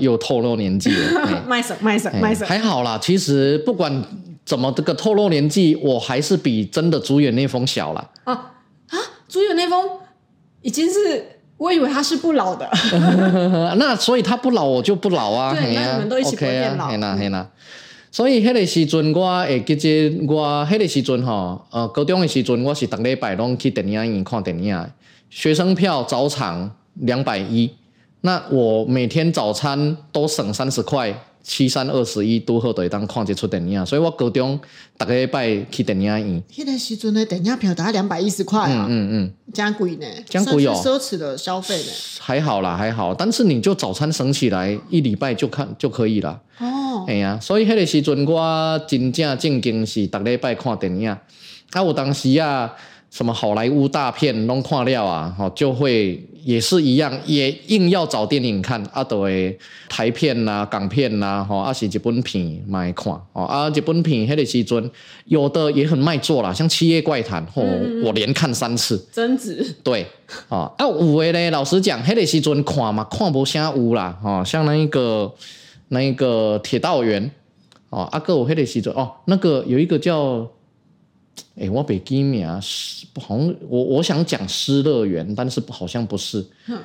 [0.00, 1.44] 又透露年纪了。
[1.48, 2.44] 卖什卖什卖什？
[2.44, 4.04] 还好啦，其实不管。
[4.46, 5.74] 怎么这个透露年纪？
[5.76, 8.10] 我还是比真的主演那封小啦。
[8.24, 8.34] 啊
[8.90, 8.98] 啊！
[9.26, 9.88] 主演那封
[10.60, 12.68] 已经是，我以为他是不老的。
[13.78, 15.54] 那所以他不老，我就不老啊。
[15.58, 16.88] 对，那你们都一起不变老。
[16.88, 17.48] 黑啦黑啦。
[18.14, 24.86] 所以迄个时阵，我会记得我迄个时阵吼，呃，高中的时阵，我是逐礼拜拢去电影院看电影。
[25.30, 27.68] 学生票早场两百一，
[28.20, 31.12] 那我每天早餐都省三十块。
[31.44, 34.58] 七三二十一，拄好就会当看一出电影，所以我高中
[34.98, 36.42] 逐个礼拜去电影院。
[36.50, 41.92] 迄个时阵的电影票大概两百一十块啊，嗯嗯，这样贵呢，这样贵哦，奢侈的消费呢。
[42.18, 46.40] 还好啦，还好，但是你就早餐省起来，一礼拜就看就可以了。
[46.58, 52.72] 哦，哎呀，所以迄个时阵我真正正经是逐礼拜看电影，啊，我当时啊。
[53.10, 64.90] 什么好莱坞大片拢看了啊，吼就会也是一样，也硬要找电影看啊，都会台片呐、啊、港片呐，吼啊是日本片买看，哦啊日本片迄个时阵
[65.24, 67.62] 有的也很卖座啦，像《七夜怪谈》吼，
[68.04, 69.02] 我连看三次。
[69.10, 69.74] 贞子。
[69.82, 70.06] 对，
[70.48, 75.32] 啊啊有的咧，老实讲，迄个时阵看嘛看不啥有啦，哦像那一个
[75.88, 77.30] 那一个铁道员，
[77.88, 80.46] 哦啊个有迄个时阵哦，那个有一个叫。
[81.56, 82.60] 哎，我北基米啊，
[83.12, 86.44] 不好像我我想讲《失乐园》，但是好像不是。
[86.68, 86.78] 嗯、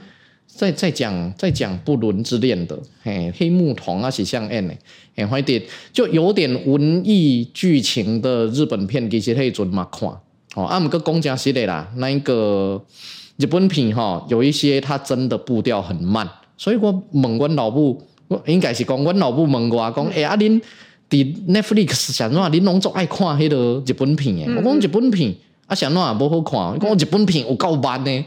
[0.46, 4.74] 在在讲在讲不伦之恋的，嘿，黑木瞳啊，是像 N 呢，
[5.16, 10.08] 哎，快点就有点文艺剧情的日本片，其实可以准嘛看。
[10.56, 12.84] 哦，啊，姆个公家系列啦，那一个
[13.38, 20.62] 日本片哈、哦，有一些它真的步调很慢，所以我问阮老母，我应该是讲阮老母问我讲，哎、嗯，阿恁。
[21.10, 22.50] 啊伫 Netflix 上怎啊？
[22.50, 24.58] 恁拢总爱看迄个日本片诶、嗯。
[24.58, 25.34] 我讲日本片
[25.66, 26.76] 啊，上怎啊无好看？
[26.76, 28.26] 伊 讲日本片有够慢呢。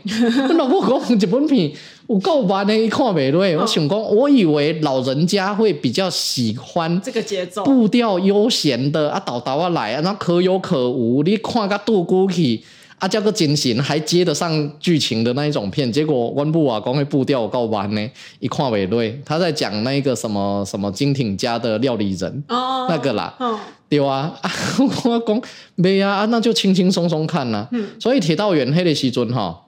[0.57, 1.71] 老婆讲日本片
[2.09, 3.41] 有够慢呢，伊看袂落。
[3.61, 11.23] 我想讲，我以为老人家会比较喜欢这个节奏，步调悠闲的啊，倒倒啊来啊，然后可有可无。
[11.23, 12.61] 你看甲度过去。
[13.03, 25.43] 啊，叫个惊喜，还接得上剧情的那一种片，结果温布瓦光会步调够慢呢，一看尾对，他在讲那个什么什么金挺家的料理人，哦，那个啦，哦、对啊，啊我讲
[25.75, 29.61] 没啊，啊那就轻轻松松看啦、啊，嗯，所以铁道员迄个时阵哈，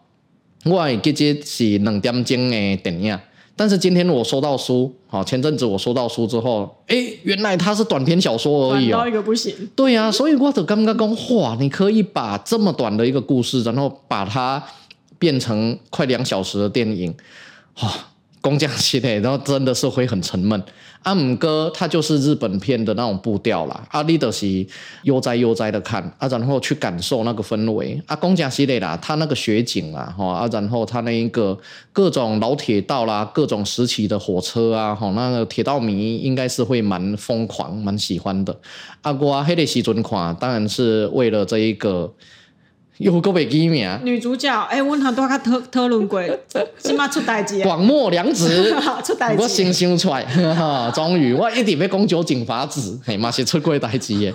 [0.64, 3.18] 我还记得是两点钟的电影。
[3.56, 8.96] 但是今天我收到书，好，前阵子我收到书之后，哎，原来它是短篇小说而已哦。
[8.96, 9.54] 短到一个不行。
[9.76, 14.62] 对呀、啊，所以我就刚刚讲，哇，你可以把这么短的一个故事，然后把它
[15.18, 17.14] 变成快两小时的电影，
[17.80, 17.90] 哇、哦，
[18.40, 20.60] 工匠系列，然后真的是会很沉闷。
[21.04, 24.68] 阿姆哥他就是日本片的那种步调啦，阿里德西
[25.04, 28.02] 悠哉悠哉的看啊，然后去感受那个氛围。
[28.06, 31.56] 阿公讲系列啦，他那个雪景啦，哈啊，然后他那一个
[31.92, 38.54] 各种老铁道啦，各种时期的火车啊，哈，那个铁道迷应该是会蛮疯狂、蛮喜欢的。
[39.02, 42.12] 阿瓜黑的西尊款，当然是为了这一个。
[42.98, 46.22] 有个袂记名，女主角哎，阮他都较讨讨论过，
[46.78, 47.61] 起码出代志。
[47.64, 48.72] 广末凉子
[49.04, 54.33] 出代志，我先想出来，哈， 终于我一直要讲酒井法子，嘿，嘛是出过代志耶。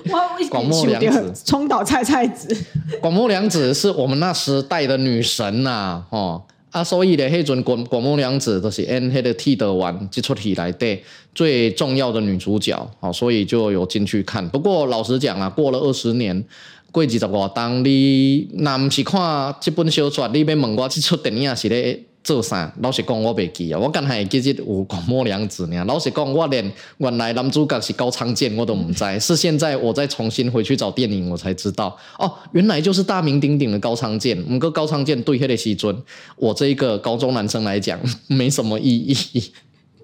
[0.49, 2.53] 广末凉子，冲岛菜菜子。
[2.99, 6.41] 广末凉子是我们那时代的女神呐、啊，哦
[6.71, 10.99] 啊，所以咧，迄阵广广末凉子都是演迄个替德丸这出戏来的
[11.33, 14.45] 最重要的女主角，好，所以就有进去看。
[14.49, 16.43] 不过老实讲啊，过了二十年。
[16.91, 22.71] 过二十外当，你若毋是看这本小说，你要问我这出电影是咧做啥？
[22.81, 23.79] 老实讲，我袂记啊。
[23.79, 25.83] 我刚才会记得有广末凉子呢。
[25.85, 34.37] 老实讲，我连原来男主角是高仓健我都唔知，是现在我再重新回去找电影，我才知道哦，原来就是大名鼎鼎的高仓健。
[34.49, 36.03] 毋过高仓健对迄个时阵，
[36.35, 39.43] 我这一个高中男生来讲，没什么意义。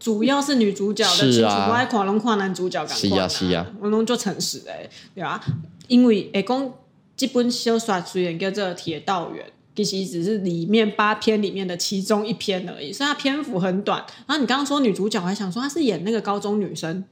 [0.06, 5.44] 主要是女主角的情绪，我爱看拢看男主角感，是啊是啊，我拢就诚实诶，对啊，
[5.88, 6.72] 因为诶讲
[7.18, 9.44] 这本小说虽然叫做《铁道员》，
[9.76, 14.06] 其实只是里面八篇里面的其中一篇而已，所以它篇幅很短。
[14.28, 17.04] 然后你刚刚说女主角，我还想说她是演那个高中女生，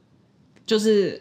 [0.64, 1.20] 就是。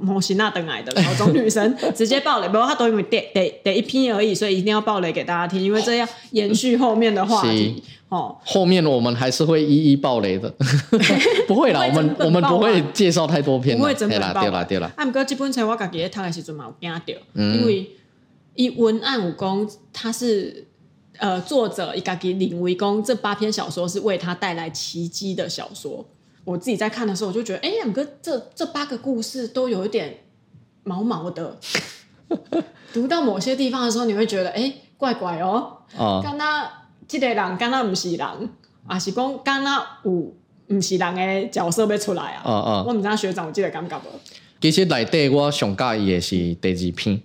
[0.00, 7.80] 摩西娜等来的 高中女生直接爆雷，不过她都因为得得得一篇而已，所以一定要爆雷给大家听，因为这样延续后面的话题
[8.12, 8.36] 哦。
[8.44, 10.52] 后面我们还是会一一爆雷的，
[11.48, 14.42] 不会啦，我们我们不会介绍太多篇，不会整本爆。
[14.42, 14.92] 对啦对啦。
[14.96, 17.90] 啊，不过这本书我自己在读的时阵嘛有惊到，因为
[18.54, 20.66] 以文案武功，他是
[21.18, 26.06] 呃作者伊家己认为讲这八篇小说是为他带来奇迹的小说。
[26.44, 30.18] 我自己在看的时候，我就觉得，哎，两个这这八个故事都有一点
[30.82, 31.56] 毛毛的。
[32.92, 35.78] 读到某些地方的时候，你会觉得，哎，怪怪哦。
[35.96, 36.20] 哦。
[36.22, 36.36] 刚
[37.18, 38.26] 刚这个人，敢若毋是人，
[38.86, 40.10] 啊是讲敢若有
[40.68, 42.42] 毋是人诶角色要出来啊？
[42.44, 42.84] 哦哦。
[42.86, 44.08] 我毋知影学长，有即个感觉无？
[44.60, 47.20] 其实内底我上介意诶是第二篇。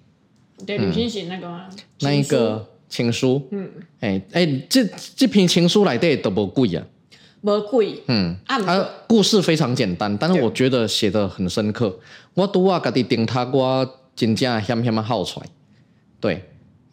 [0.66, 1.66] 第二篇是那个吗？
[2.00, 3.48] 那一个情书。
[3.52, 3.70] 嗯。
[4.00, 4.84] 哎哎，这
[5.16, 6.84] 这篇情书内底都无贵啊。
[7.42, 12.00] 无贵，嗯，啊，故事非常简单，但是我觉得写得很深刻。
[12.34, 15.46] 我拄啊，家己顶他，我真正险险啊，好出来。
[16.20, 16.44] 对，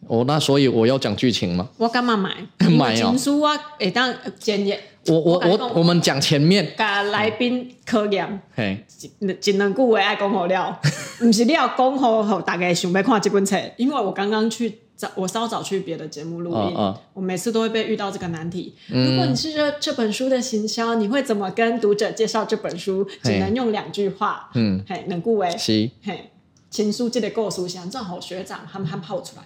[0.07, 1.69] 我那所以我要讲剧情吗？
[1.77, 2.35] 我干嘛买？
[2.69, 3.09] 买哦。
[3.11, 4.79] 情书啊，会当检验。
[5.07, 6.73] 我我我我们讲前面。
[6.77, 10.79] 甲来宾考验，嘿，一一两句话爱讲好了，
[11.19, 14.79] 不是你要讲好好，大概想要看这本册，因为我刚刚去。
[14.97, 18.73] 早我稍早去别的节目录音，哦哦，我每次都会被遇到这个难题。
[18.89, 23.05] 嗯、如果你是这这本书的行销，你会怎么跟读者介绍这本书？
[23.21, 24.49] 只能用两句话。
[24.53, 26.31] 嗯，嘿，能顾为是嘿，
[26.69, 29.43] 情书记得告诉想正好学长他们还跑出来。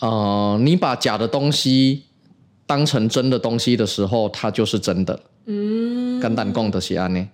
[0.00, 2.04] 呃，你把假的东西
[2.66, 5.20] 当成真的东西的时候，它就是真的。
[5.46, 7.28] 嗯，简单讲就是安呢。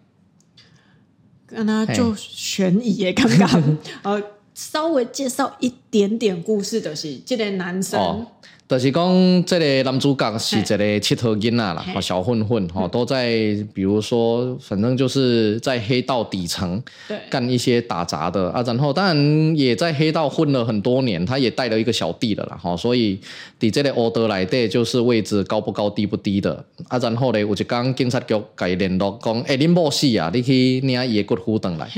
[1.46, 4.22] 跟他就悬疑耶，刚刚 呃。
[4.57, 8.24] 稍微介绍一点点故事的是这个男生，哦、
[8.66, 13.29] 就是讲这个男主角是一个乞讨囡仔啦，小混混哈，都在
[13.74, 16.83] 比如说，反正就是在黑道底层
[17.29, 18.50] 干一些打杂的。
[18.50, 23.18] 啊，然后当然也在黑道混了很多年，他也带了一个小弟了啦，哈，所以
[23.59, 26.64] 底这个欧德来的就是位置高不高低不低的。
[26.88, 31.88] 啊，然后呢，有一天警察局给他联络讲，哎，你某死啊，你去领伊的骨灰回来。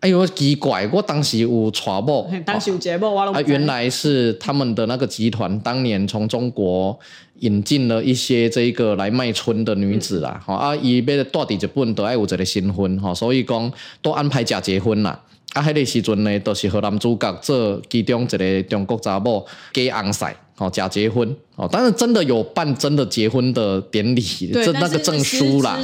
[0.00, 0.88] 哎呦，奇怪！
[0.90, 6.98] 我当时有传播，当时有节目，我啊，原来是他们的那个集团当年从中国
[7.40, 15.20] 引进了一些这个来卖春的女子啦，哈、嗯、啊，伊要带伫日本都爱有一个新婚哈，所以讲都安排假结婚啦。
[15.52, 20.34] 啊，迄个时阵呢，都是和男主角做其中一个中国查某假红晒。
[20.60, 24.20] 哦，假结婚哦，但是真的有办真的结婚的典礼，
[24.52, 25.80] 这那个证书啦，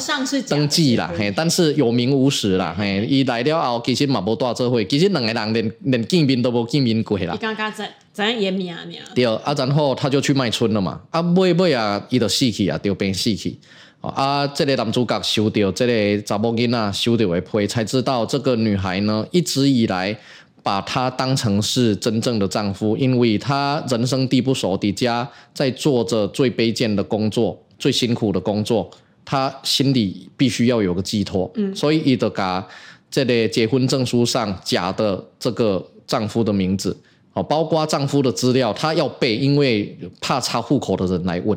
[0.46, 7.32] 登记啦，嘿，但是有名无实啦，嘿，伊来了后，其实嘛无多少会，其实两个人连连见面都无见面过啦。
[7.34, 8.80] 伊刚刚在在演名啊，
[9.14, 13.58] 对，啊，然后他就去卖春了嘛，啊，尾尾啊，伊就死去啊，就变死去，
[14.02, 20.18] 啊，这个男主角收到这个查某囡仔收到的批，才知道这个女孩呢，一直以来。
[20.66, 28.90] 把她当成是真正的丈夫，因为她人生地不熟，的家在做着最卑贱的工作，最辛苦的工作，
[29.24, 31.48] 她心里必须要有个寄托。
[31.54, 32.66] 嗯，所以伊就噶
[33.08, 36.96] 这个结婚证书上假的这个丈夫的名字，
[37.32, 41.56] 哦，包括丈夫的资料，她要背，因为怕查户口的人来问。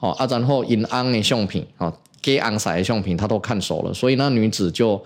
[0.00, 5.00] 哦，啊，然后银安的相片，哦，给昂色的相片，她都看熟了，所以那女子就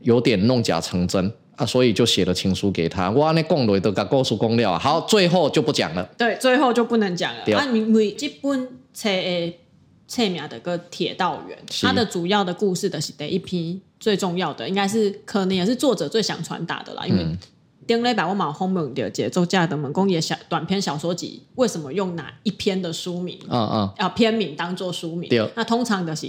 [0.00, 1.32] 有点弄假成真。
[1.56, 3.10] 啊，所以就写了情书给他。
[3.10, 6.04] 哇，那讲的都甲故事讲了，好，最后就不讲了。
[6.16, 7.42] 对，最后就不能讲了。
[7.44, 9.58] 对啊，因为这本册诶
[10.06, 17.06] 册名的个铁道员，它的主要的故事的是第一篇最重要的，应该是可能也是作者最想传达的啦。
[17.06, 17.26] 因为
[17.86, 23.38] 丁磊把我嘛访问到节奏家的猛工业小短篇小说集，为什么用哪一篇的书名？
[23.48, 25.30] 嗯嗯，要篇名当做书名。
[25.30, 26.26] 对，那通常的是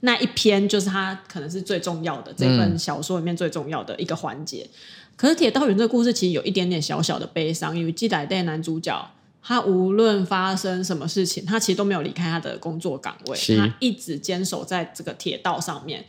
[0.00, 4.62] 那一篇就是他可能是最重要的这本小说里面最重要的一个环节。
[4.62, 4.76] 嗯、
[5.16, 9.10] 可是铁道员这个故事其实有一点点小小的悲伤，因为记载带男主角
[9.42, 16.04] 他无论发生什么事情，他其实都没有离开他的工作岗位，他一直坚守在这个铁道上面。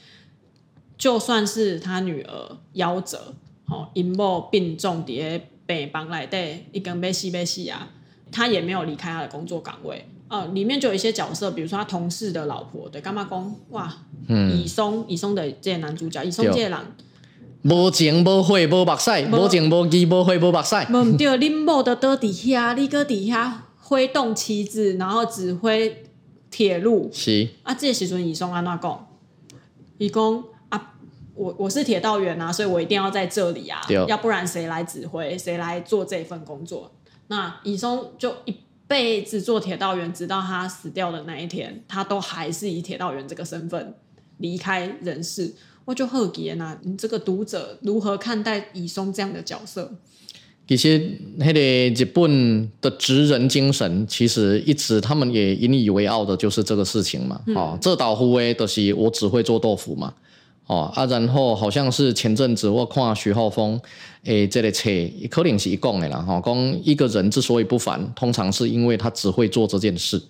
[0.98, 3.34] 就算是他女儿夭折，
[3.66, 7.89] 哦，因某病重在病房内底一根被吸被吸啊，
[8.32, 10.08] 他也没有离开他的工作岗位。
[10.32, 13.94] 哦，里面就有一些角色，比如说他同事的老婆，对，干嘛讲哇？
[14.28, 16.80] 嗯，以松，以松的这个男主角，以松这个人，
[17.64, 20.76] 无情无悔无目屎，无情无义无悔无目屎。
[20.90, 26.06] 无对，你某的都底下，你搁底下挥动旗子，然后指挥
[26.50, 27.10] 铁路。
[27.12, 29.08] 是啊，这时阵以松安怎讲？
[29.98, 30.94] 以公啊，
[31.36, 35.38] 我我是铁道员啊，所以我一定要在这里啊，要不然谁来指挥？
[35.38, 36.90] 谁来做这份工作？
[37.28, 38.56] 那以松就一
[38.92, 43.94] 辈子做铁道员，直到他死掉的那一天，他都还是以铁道员这个身份
[44.39, 45.54] 离开人世。
[45.86, 49.89] 我就好奇啊，你这个读者如何看待乙松这样的角色？
[50.68, 57.42] 其实，那个日本的职人精神，其实一直他们也引以为傲的，就是这个事情嘛。
[57.48, 60.14] 嗯、哦，这豆腐诶，就是我只会做豆腐嘛。
[60.72, 63.78] 哦啊，然后好像是前阵子我看徐浩峰
[64.24, 64.89] 诶，这个车
[65.30, 66.19] 可能是一讲的啦。
[66.19, 70.22] 哈、哦，讲一个人之所以不凡，通常是因为他只会做这件事。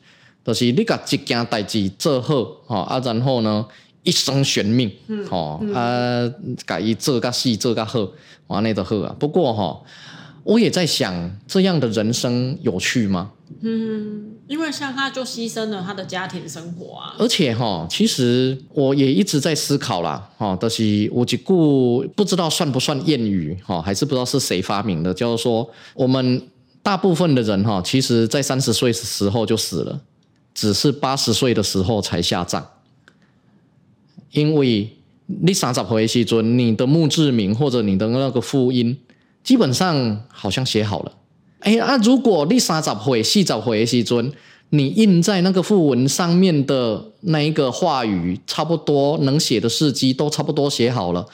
[0.44, 2.36] 就是你把一件代志做好，
[2.66, 3.66] 哦啊，然后呢？
[4.04, 6.34] 一生悬命，嗯、哦，嗯、啊，
[6.66, 8.00] 改一做个戏做甲好，
[8.48, 9.16] 完那都好啊。
[9.20, 9.84] 不过哈、哦，
[10.44, 13.32] 我也在想，这样的人生有趣吗？
[13.62, 17.16] 嗯，因为像他就牺牲了他的家庭生活啊。
[17.20, 26.42] 而且哈、哦，其实我也一直在思考啦，哈、哦，但、是我只顾不知道算不算谚语，哈、哦，还是不知道是谁发明的，就是说我们
[26.82, 30.02] 大部分的人哈、哦，其实在三十岁的时候就死了，
[30.54, 32.66] 只是八十岁的时候才下葬。
[34.32, 34.90] 因为
[35.26, 38.98] 你三十岁的时阵，你的墓志铭或者你的那个复印，
[39.44, 41.12] 基本上好像写好了。
[41.62, 44.32] 哎啊，如果你三十回、四十回的时阵，
[44.70, 51.26] 你印在那个副文上面的那一个话语，差不多能写的事迹都差不多写好了，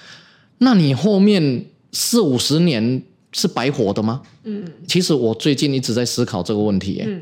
[0.59, 4.21] 那你后面四五十年是白活的吗？
[4.43, 7.03] 嗯，其实我最近一直在思考这个问题。
[7.05, 7.21] 嗯，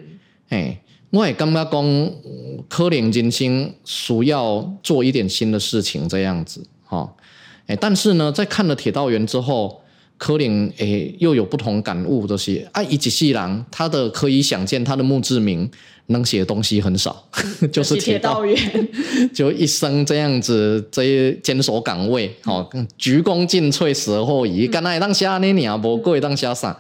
[0.50, 0.82] 哎。
[1.12, 2.12] 我也感觉讲，
[2.68, 7.10] 可能人生需要做一点新的事情，这样子哈。
[7.68, 9.82] 哎，但是呢，在看了《铁道员》之后，
[10.18, 15.70] 可能诶又有不同感悟，就是啊，一级细郎他的可以想见，他的墓志铭
[16.08, 17.28] 能写的东西很少，
[17.72, 18.58] 就是铁道员，
[19.34, 26.78] 就一生这样子，这坚守岗位，哦，鞠躬尽瘁，死而后已，干那当下那年不过当下啥？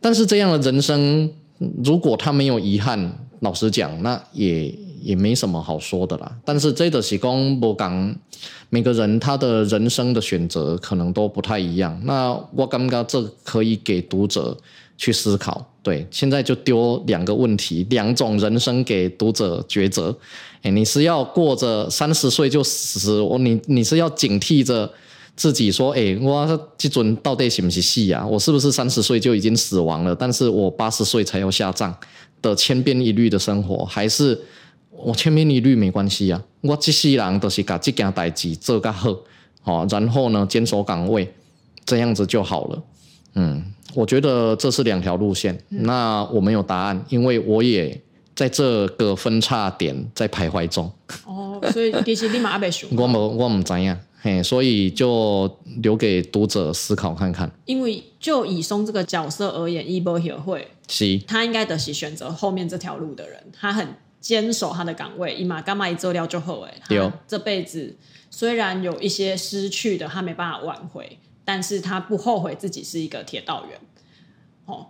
[0.00, 1.30] 但是这样的人生，
[1.84, 3.12] 如果他没有遗憾。
[3.40, 4.68] 老实讲，那也
[5.02, 6.36] 也没什么好说的啦。
[6.44, 8.16] 但是这个是讲不讲，
[8.70, 12.00] 每个人他的人生的选择可能都不太一样。
[12.04, 14.56] 那我感觉这可以给读者
[14.96, 15.64] 去思考。
[15.82, 20.16] 对，现在就丢两个问题，两种人生给读者抉择。
[20.62, 24.90] 诶，你是要过着三十岁就死，我你你是要警惕着
[25.34, 28.26] 自己说，诶，我这阵到底是不是戏啊？
[28.26, 30.14] 我是不是三十岁就已经死亡了？
[30.14, 31.94] 但是我八十岁才要下葬。
[32.40, 34.40] 的千篇一律的生活，还是
[34.98, 36.42] 我千篇一律没关系啊？
[36.60, 39.16] 我这世人都是把这件代志做较好，
[39.62, 41.32] 好，然后呢，坚守岗位，
[41.84, 42.82] 这样子就好了。
[43.34, 45.54] 嗯，我觉得这是两条路线。
[45.70, 48.00] 嗯、那我没有答案，因为我也
[48.34, 50.90] 在这个分叉点在徘徊中。
[51.24, 52.88] 哦，所以其实你嘛还没选。
[52.96, 53.98] 我没，我唔知样。
[54.20, 55.48] 嘿，所以就
[55.80, 57.48] 留给读者思考看看。
[57.66, 63.40] 因为就以松这个角色而言，伊波协会，是，他应该得是选择后面这条路的人。
[63.52, 63.86] 他很
[64.20, 66.68] 坚守他的岗位，伊嘛干嘛一做掉就后悔。
[66.88, 67.96] 有这辈子
[68.30, 73.78] 虽然有一些失去的，他没办法挽回，但是他不后悔自己是一个铁道员。
[74.66, 74.86] 哦。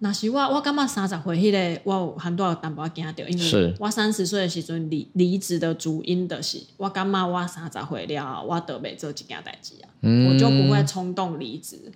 [0.00, 11.90] 那是我，我感觉三十岁迄个，我有很多淡薄惊到，因为我三十岁的时阵离离职的主因就是，我感觉我三十岁了，我得没做这件代志啊，嗯、我就不会冲动离职，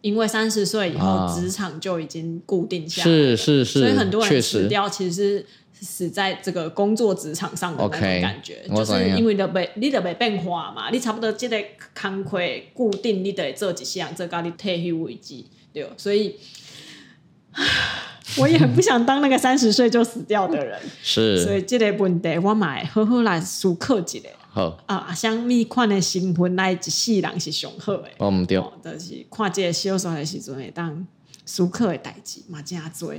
[0.00, 11.64] 因为三十岁以后职场就已经固定下是是是，所以很多人死掉其实是死在这个工作职场上的那种感觉，okay, 就是因为你得你得没变化嘛，你差不多这个
[12.00, 12.38] 工课
[12.74, 16.36] 固定，你得做几项，做到你退休为止，对，所以。
[18.38, 24.20] 我也很不想当那个三十岁就死掉的人， 是，所以这个问题我买好好来思考一下。
[24.52, 31.04] 好啊，像米款的新婚来一世人是上好的，我唔对，就是看这个小说的时阵会当
[31.44, 33.12] 思考的代志嘛，真多。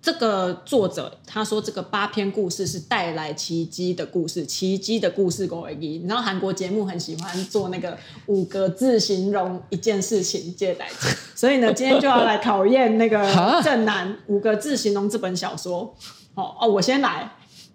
[0.00, 13.26] 这个作者他说，这个八篇故事是带来奇迹的故事，奇迹的故事而已，你知道韩国节目很喜欢做那个五个字形容一件事情借代志，所以呢，今天就要来考验那个
[13.62, 15.94] 正男五个字形容这本小说。
[16.34, 17.32] 哦哦，我先来，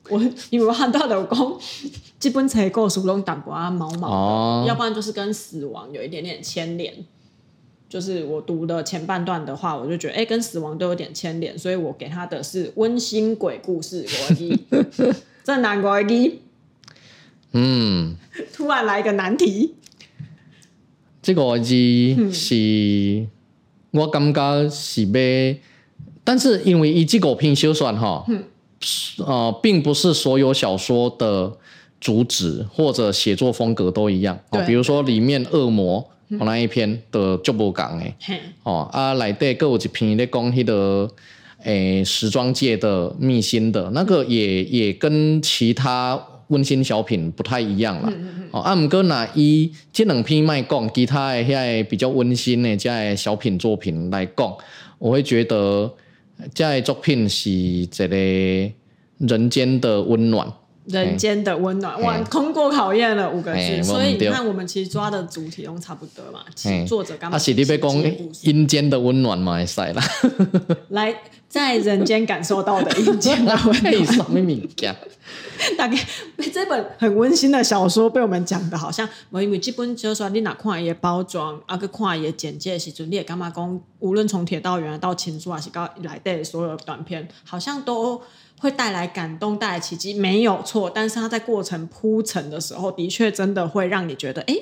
[0.09, 0.17] 我
[0.49, 1.57] 因为我看到的讲，
[2.17, 7.05] 基本才够熟拢淡薄啊毛毛的，哦、要不然就是跟死亡有一点点牵连。
[7.94, 14.04] 就是我读的前半段的话，我就觉得哎、欸，跟死亡都有点牵连，所以我给他的是温馨鬼故事。
[14.04, 14.60] 国一，
[15.44, 16.39] 这难国一，
[17.52, 18.16] 嗯，
[18.52, 19.76] 突然来一个难题。
[21.22, 21.76] 这个字
[22.32, 23.30] 是，嗯、
[23.91, 25.62] 我感觉是被，
[26.24, 28.44] 但是因为伊这个篇小说哈，嗯、
[29.20, 31.56] 呃，并不是所有小说的
[32.00, 34.39] 主旨或者写作风格都一样。
[34.50, 36.10] 哦，比如说里面恶魔
[36.40, 38.16] 那一篇的就不讲诶。
[38.64, 41.10] 哦啊，内底各有一篇咧讲迄个
[41.64, 48.14] 诶时装界的秘辛的那个也也跟其他温馨小品不太一样啦。
[48.52, 54.56] 哦，啊，毋过若伊即两篇卖讲，其他的遐比较温馨的这些小品作品来讲，
[55.00, 55.92] 我会觉得。
[56.54, 58.08] 这个作品是一个
[59.20, 60.52] 人间的温暖，
[60.86, 66.44] 人间的温暖，哇，通过考验了五个字，所以你看，我们其实抓的主题都差不多嘛。
[66.86, 68.04] 作者刚刚，他是你要讲
[68.42, 69.56] 阴间的温暖嘛？
[69.56, 70.04] 会使啦，
[70.90, 71.16] 来
[71.48, 74.96] 在人间感受到的阴间的温暖， 什么物件？
[75.78, 75.98] 大概
[76.52, 83.80] 这本很温馨的小说被我们讲的好像，因为这本就说你哪看也包装，啊个看也简介的时阵，你也干嘛讲？
[84.00, 88.22] 无论从铁道员到情书，还是到来的所有短片，好像都
[88.64, 90.89] 会带来感动，带来奇迹，没有错。
[90.89, 94.55] 但是他在过程铺陈的时候，的确真的会让你觉得，哎，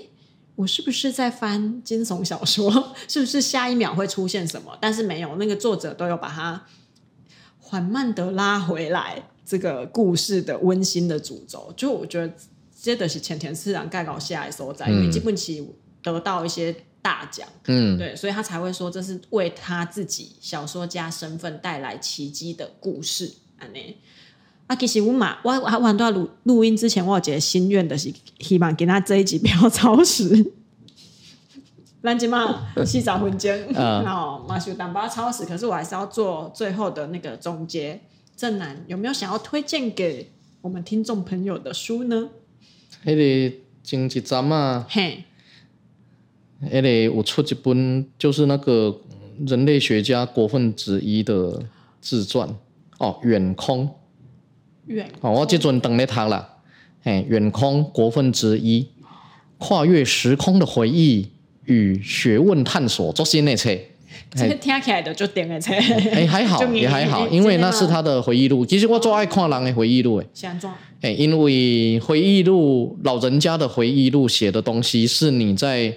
[0.56, 2.96] 我是不是在翻惊悚小说？
[3.08, 4.76] 是不是下一秒会出现什么？
[4.82, 6.66] 但是没有，那个作者都有把它
[7.60, 9.28] 缓慢的拉回来。
[9.46, 12.34] 这个故事的温馨的主轴，就我觉得
[12.82, 15.64] 这都是前田次郎盖稿下来所在，因为基本其
[16.02, 16.74] 得到一些
[17.04, 23.32] 大奖，嗯，对，所以他才会说这是为他自己小说家身份带来奇迹的故事。
[23.62, 23.96] 安尼
[24.68, 30.54] 啊，其实我嘛，我我我都要录录音之前，我有一个心愿就是希望给他这一集不要 超时。
[32.02, 38.02] 咱今嘛四十分钟， 然后马修当把超时，可是我还是要做最后的那个总结。
[38.36, 40.32] 正南有没有想要推荐给
[40.62, 42.30] 我们听众朋友的书呢？
[43.04, 45.26] 那个前一阵啊，嘿，
[46.60, 49.00] 那个我出一本，就是那个
[49.46, 51.62] 人类学家国分之一的
[52.00, 52.50] 自传
[53.02, 53.90] 哦，远空，
[54.86, 56.48] 远哦，我即阵等咧读啦，
[57.04, 58.88] 哎，远空国分之一，
[59.58, 61.28] 跨越时空的回忆
[61.66, 63.72] 与学问探索，做新的册。
[64.36, 65.74] 这听起来的就点个车，
[66.14, 68.64] 哎，还好 也还好，因为那是他的回忆录。
[68.64, 70.22] 其实我最爱看人的回忆录，
[71.02, 75.92] 哎，因为回忆录老人家的回忆录写的东西是你在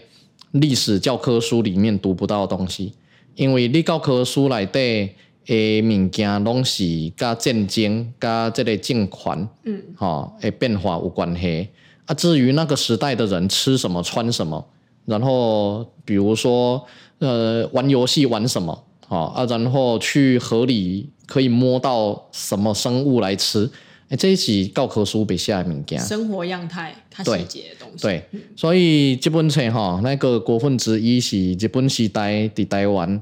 [0.52, 2.94] 历史教科书里面读不到的东西，
[3.34, 5.09] 因为你教科书里的
[5.47, 6.84] 诶物件拢是
[7.16, 11.68] 跟战争、跟这个政权，嗯，哦，诶变化有关系。
[12.07, 14.64] 啊，至于那个时代的人吃什么、穿什么，
[15.05, 16.84] 然后比如说。
[17.20, 18.84] 呃，玩游戏玩什么？
[19.07, 23.70] 好啊，然后去河里可以摸到什么生物来吃？
[24.14, 28.02] 哎，这一期教科书笔下面讲生活样态，它细节的东西。
[28.02, 33.20] 对，对所以这本册哈，那个国分之一是日本时代伫台湾，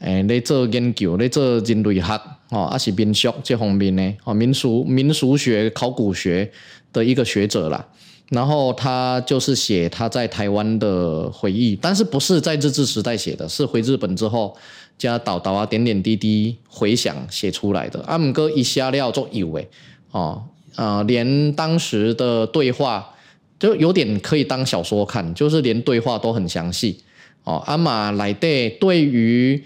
[0.00, 2.20] 诶、嗯，在做研究，咧做人类学，
[2.50, 6.52] 吼，啊是民俗这方面的，哦，民俗民俗学、考古学
[6.92, 7.88] 的一个学者啦。
[8.28, 14.54] 然后他就是写他在台湾的回忆，但是不是在日治时代写的，是回日本之后
[14.98, 18.02] 加导导啊点点滴滴回想写出来的。
[18.02, 19.66] 啊姆哥一下料就以为
[20.14, 20.46] 哦，
[20.76, 23.14] 呃，连当时的对话
[23.58, 27.00] 就有点可以当小说看，就是连对话都很详细
[27.42, 27.62] 哦。
[27.66, 29.60] 阿玛来对对于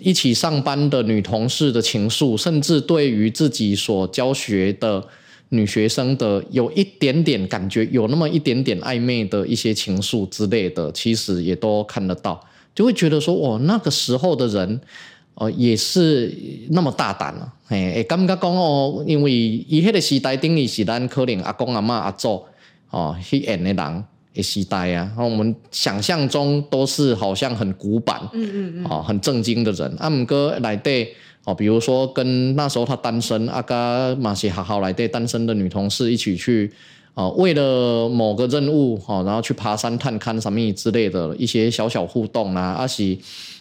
[0.00, 5.06] 一起上班的女同事的情愫，甚至对于自己所教学的。
[5.50, 14.80] 女学生的有一点点感觉，有那么一点点暧昧的一些情愫之类的，其实也都看得到，就会觉得说，哦，那个时候的人，
[15.34, 16.32] 哦，也是
[16.70, 22.42] 那么大胆了，哎，感觉讲哦，因为伊迄个时代，等于是咱可能阿公阿妈阿祖
[22.90, 31.14] 哦去演的人的时代啊，我们想象中都是好像很古板，嗯嗯嗯，哦，很正经的人，阿姆哥来对。
[31.46, 36.72] 哦，比如说跟那时候他单身，阿嘎马西好好来对单身的女同事一起去，
[37.12, 43.14] 哦，为了某个任务，哦，然后去爬山探勘什么之类的一些小小互动啊，阿是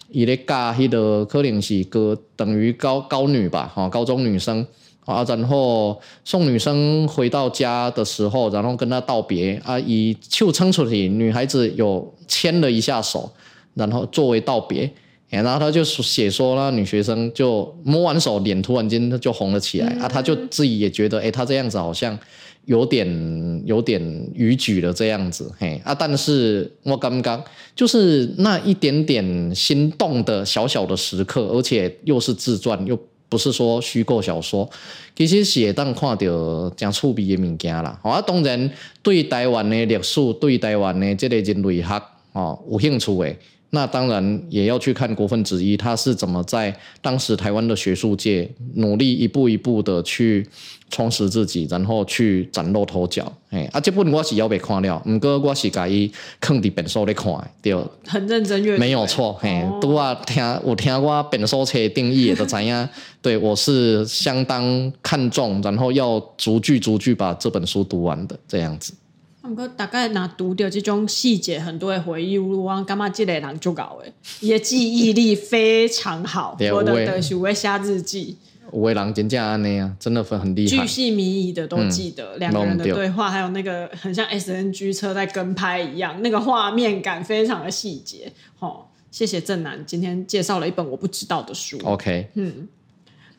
[0.10, 4.66] 伊咧加迄个可能是个等于高高女吧，哈，高中女生
[5.06, 13.32] 啊，然后送女生回到家的时候，然后跟她道别，啊，以就称出去，女孩子有牵了一下手，
[13.74, 14.92] 然后作为道别。
[15.30, 20.08] 然后他就写说，那女学生就摸完手，脸突然间就红了起来、啊！
[20.08, 22.16] 他就自己也觉得，哎，他这样子好像
[22.66, 24.02] 有点有点
[24.34, 25.94] 逾矩了这样子，嘿啊！
[25.94, 27.44] 但是我刚刚
[27.76, 32.98] 就是那一点点心动的小小的时刻，而且又是自传，又
[33.28, 34.70] 不是说虚构小说，
[35.16, 38.00] 其实写当看到真趣味的物件啦。
[38.04, 42.02] 啊，当然对台湾的历史，对台湾的这个人类学
[42.34, 43.38] 哦有兴趣诶。
[43.76, 46.72] 那当然也要去看国分子一他是怎么在
[47.02, 50.48] 当时台湾的学术界努力一步一步的去
[50.92, 53.26] 充实自己，然后去崭露头角。
[53.50, 57.76] 哎，啊，这本我是要被看了，不过我是甲伊坑伫本书咧看，对，
[58.06, 59.34] 很认真阅读，没有错。
[59.42, 62.88] 嘿，都啊听有听我本书册定义的知影，
[63.24, 68.94] 对我是相当看重，然后要逐句逐句把这本书读完的这样子。
[69.50, 76.58] 不过大概拿读到这种细节很多的回忆录，我感觉这个人就搞诶，也记忆力非常好。
[76.72, 78.38] 我的的是会写日记，
[78.72, 88.32] 五位人真正安尼啊，真的很很厉害，巨细靡遗的都记得两、嗯、个人的对话，还有那个很像 SNG 车在跟拍一样，那个画面感非常的细节。
[88.58, 91.78] 好，谢谢正南今天介绍了一本我不知道的书。
[91.84, 92.68] OK，嗯。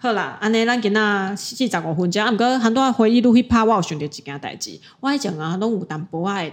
[0.05, 4.79] 好啦，安尼咱今仔四十五分钟，啊，毋过很多回忆录去拍，我有想到一件代志。
[5.01, 6.53] 我以前啊，拢有淡薄仔，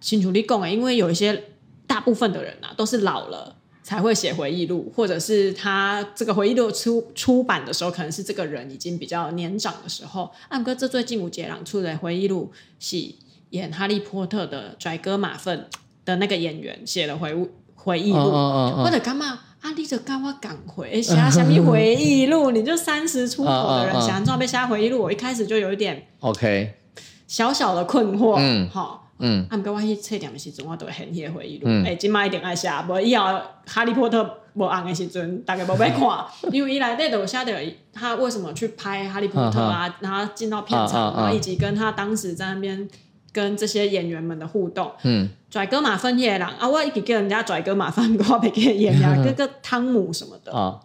[0.00, 1.38] 亲像你讲诶，因为有一些
[1.86, 10.32] 大部分的人啊，都是老了才会写回忆录，或者是他这个回忆录出出版的时候，可能是这个人已经比较年长的时候。
[10.48, 12.50] 啊，毋过这最近有一个人出的回忆录，
[12.80, 12.96] 是
[13.50, 15.68] 演哈利波特的拽哥马粪
[16.06, 17.36] 的那个演员写的回
[17.74, 18.30] 回忆录，
[18.82, 19.40] 或者干嘛？
[19.66, 19.72] 啊！
[19.76, 22.52] 你就跟我讲回写什么回忆录？
[22.52, 25.02] 你就三十出头的人，想做被写回忆录？
[25.02, 26.74] 我一开始就有一点 OK，
[27.26, 28.36] 小小的困惑。
[28.38, 31.68] 嗯，好，嗯，啊，毋过我去册店的时阵，我都会很写回忆录。
[31.84, 34.22] 哎，今麦一定爱写，无以后哈利波特
[34.54, 35.98] 无红的时阵，大家无要看，
[36.52, 37.52] 因为伊内底都有写到
[37.92, 42.88] 他为什么去拍哈利波特啊，然后进到片场，然后以及跟他当时在那边。
[43.36, 50.50] 跟这些演员们的互动，嗯，拽哥马份也人啊，我一直跟人家拽哥马份，我别给演呀，哥哥汤姆什么的。
[50.50, 50.80] 啊，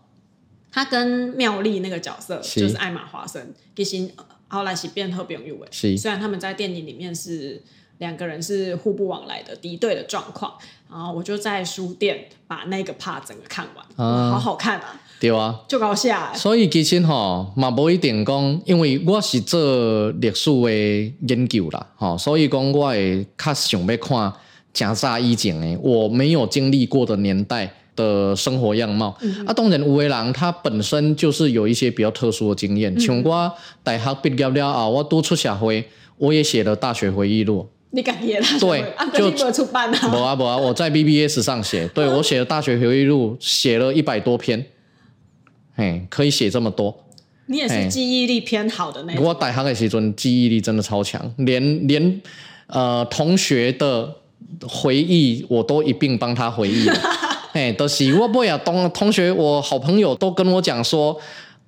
[0.70, 4.12] 他跟妙丽那个角色就是艾玛华森，其实
[4.50, 7.62] 后来是变好朋友诶，虽然他们在电影里面是
[8.00, 10.58] 两个人是互不往来的敌对的状况，
[10.90, 15.00] 然后我就在书店把那个 part 整个看完，啊，好好看啊。
[15.22, 16.34] 对啊，就搞下。
[16.34, 24.34] 所以其实吼嘛，无一定讲，因为我是做历史的研究啦，吼，所以讲我会较想要看
[24.74, 29.16] 真早以前的，我没有经历过的年代的生活样貌。
[29.22, 33.54] 嗯、啊，当然有的人他本身就是有一些比较特殊的经验，像、嗯、我
[33.84, 35.86] 大学毕业了后，我都出社会，
[36.18, 37.70] 我也写了大学回忆录。
[37.92, 38.48] 你敢写啦？
[38.60, 40.00] 对，啊、就出版啊。
[40.12, 44.66] 无啊无啊，我在 BBS 上写，对我写了大学回忆录，写了一百多篇。
[45.82, 46.96] 嘿，可以写这么多。
[47.48, 49.26] 你也是记忆力偏好的那种。
[49.26, 52.22] 我大学的时阵记忆力真的超强，连连
[52.68, 54.16] 呃同学的
[54.70, 56.96] 回忆我都一并帮他回忆了。
[57.54, 61.20] 哎，都是我不要同同学，我好朋友都跟我讲说，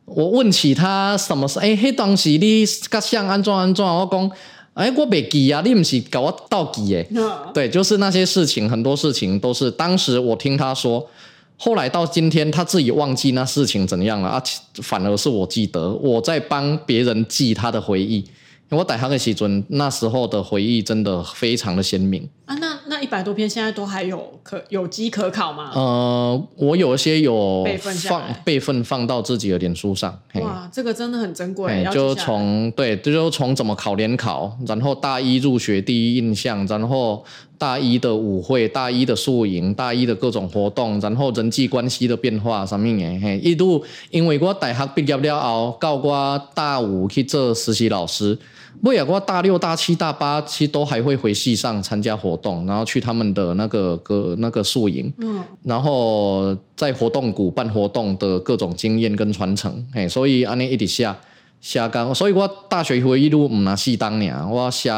[0.06, 4.32] 我问起他什么事，哎，嘿，当时你甲像安怎安怎，我讲，
[4.76, 7.08] 哎，我袂记啊，你不是搞我倒记诶。
[7.16, 11.10] 嗯、对，就是那些事情，很多事情都是当时我听他说。
[11.58, 14.44] 后来到今天，他自己忘记那事情怎样了啊？
[14.82, 18.26] 反而是我记得，我在帮别人记他的回忆。
[18.70, 22.58] 我带他的时阵，那时候的回忆真的非常的鲜明啊！
[22.60, 25.72] 那那一百多篇现在都还有可有机可考吗？
[25.74, 30.18] 呃，我有一些有备份放备份放到自己的脸书上。
[30.36, 31.86] 哇，这个真的很珍贵。
[31.92, 37.24] 就从对，就从怎么考联考，然后大一入学第一印象，然后
[37.58, 43.20] 大一的舞会、大一的宿营、大一的各种活动，然后人际关系的变化什么的。
[43.20, 48.38] 嘿，一度因为我大学毕业了后，到我大五去做实习老师。
[48.82, 61.14] 不过我大六、大七、大八其实都还会回系上参加活动，然后去他们的那个个那个宿营，嗯，然后在活动谷办活动的各种经验跟传承，嘿，所以安尼一直写
[61.62, 64.90] 写讲，所以我大学回忆录唔拿四当年，我写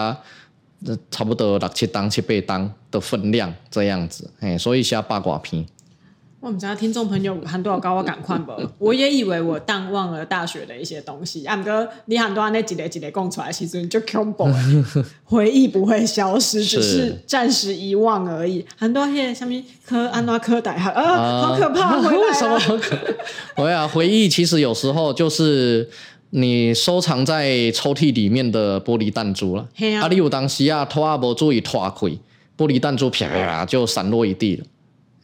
[1.09, 5.65] 差不多六七当、七八当的分量这样子，嘿，所以写八卦篇。
[6.41, 8.51] 我们家听众朋友很多有高我赶快不？
[8.77, 11.43] 我也以为我淡忘了大学的一些东西。
[11.43, 14.47] 啊，哥，你很多那几类几类供出来，其实你就恐怖。
[15.25, 18.63] 回忆不会消失，只是暂时遗忘而已。
[18.77, 21.97] 很多些什么科安娜科大学啊，好可怕！
[22.03, 22.59] 回来什么？
[23.55, 25.89] 对啊，回忆其实有时候就是
[26.29, 29.63] 你收藏在抽屉里面的玻璃弹珠了。
[29.63, 32.05] 啊，啊，你有当时啊，拖啊无注意拖开，
[32.55, 34.65] 玻璃弹珠啪啪就散落一地了。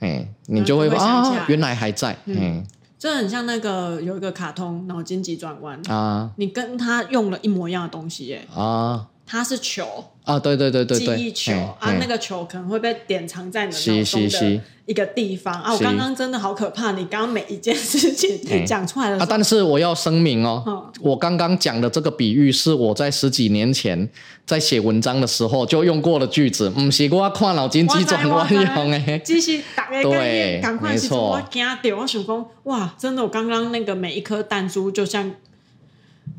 [0.02, 2.16] 哎，你就会啊，原来还在。
[2.26, 2.64] 嗯，
[3.00, 9.08] 这很像那个有一个卡通《脑筋急转弯》啊，你跟他用了一模一样的东西耶啊。
[9.32, 15.54] 它是球啊，对对对对对，记忆球啊，那个球可能会被典藏在你的脑中的一个地方。
[15.54, 15.72] 啊。
[15.74, 24.10] 我刚刚真的好可怕，你刚刚每一件事情你讲出来了，啊，但是我要声明哦，嗯、我刚刚讲的这个比喻是我在十几年前
[24.46, 35.32] 在写文章的时候就用过的句子，不是我看脑筋急转弯用诶，只是大家对，赶快是我惊掉，我想说哇，真的，我刚刚那个每一颗弹珠就像。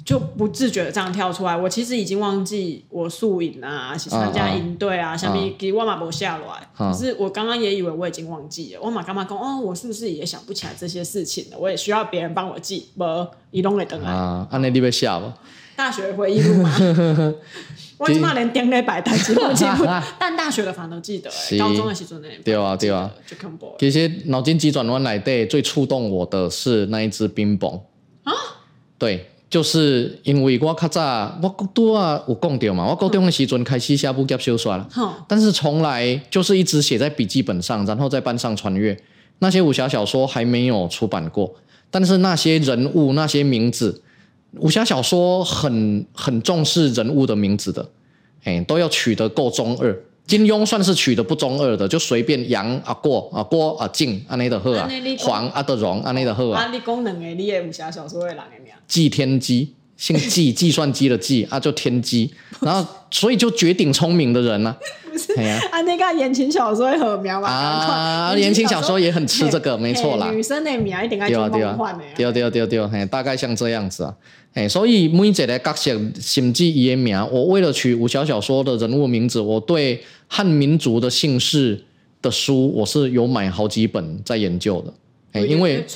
[0.05, 6.45] 就不自觉的这样跳出来，我其实已经忘记我宿营啊，参加营队啊，下面给我马博下来。
[6.77, 11.59] 可是我刚刚也以为我已经忘记了，我马干嘛讲哦，我是不是也想不起来这些事情了？
[11.59, 13.05] 我也需要别人帮我记，不，
[13.53, 14.11] 移动给等来。
[14.11, 15.27] 啊，安内你被下不？
[15.77, 16.75] 大学回忆录吗？
[17.99, 19.87] 我起码连点给摆台记不记不，
[20.19, 22.29] 但大学的反正都记得，高中的时阵呢。
[22.45, 27.71] 对啊对啊，就看波其实脑筋急转弯来对最触动我的是那一只冰棒
[28.25, 28.33] 啊，
[28.99, 29.29] 对。
[29.53, 38.99] 就是因为我较早，我都啊有讲到嘛，我高中的时阵开始写武侠小说了，嗯、但是从来就是一直写在笔记本上，然后在班上传阅。
[39.41, 41.55] 那些武侠小说还没有出版过，
[41.91, 44.01] 但是那些人物、那些名字，
[44.61, 47.87] 武侠小说很很重视人物的名字的，
[48.45, 49.95] 哎，都要取得够中二。
[50.27, 56.71] 金庸算是取的不中二的，就随便杨啊过啊郭啊靖啊那的贺啊黄啊的荣啊那的贺啊。
[56.85, 58.73] 功能诶你也武侠小说诶人诶名？
[58.87, 62.29] 祭天机，姓计，计算机的计啊，就天机。
[62.59, 64.75] 然后所以就绝顶聪明的人呢？
[65.09, 67.47] 不是啊，那个言情小说很苗嘛。
[67.49, 70.33] 啊，言情小说也很吃这个，没错啦。
[70.33, 72.03] 女生的名一定要梦幻的。
[72.17, 74.13] 对对对对，嘿，大概像这样子啊。
[74.55, 81.81] 哎，所以每一个角色甚至伊的名，我为了取武侠小说的人物名字，我对汉民族的姓氏
[82.21, 84.93] 的书，我是有买好几本在研究的。
[85.31, 85.87] 哎，因为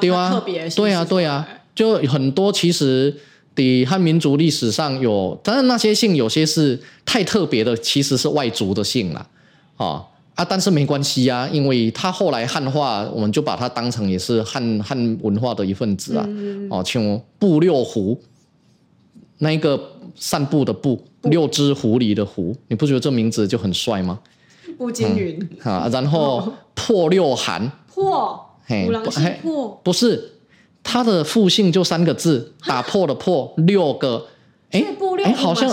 [0.00, 0.40] 对啊，
[0.76, 3.14] 对啊，对啊，就很多其实
[3.54, 9.26] 的汉民族历史上有，当然那些姓有些是太特别的，其实是外族的姓啦，
[9.76, 10.06] 啊。
[10.36, 16.24] 啊，但是没关系呀、啊，因为他后来汉化，我们就把它当成也是汉汉文化的一份子啊。
[16.26, 18.18] 嗯、哦，像布六狐，
[19.38, 19.78] 那一个
[20.16, 24.18] 散步的步，步六只狐狸的狐，你不觉得这名字就很帅吗？
[24.78, 28.88] 步惊云、嗯、啊，然后 破六寒，破，嘿，
[29.42, 30.39] 破，不是，
[30.82, 34.26] 他的复姓就三个字，打破的破，六个，
[34.70, 34.84] 哎，
[35.24, 35.68] 哎，好像，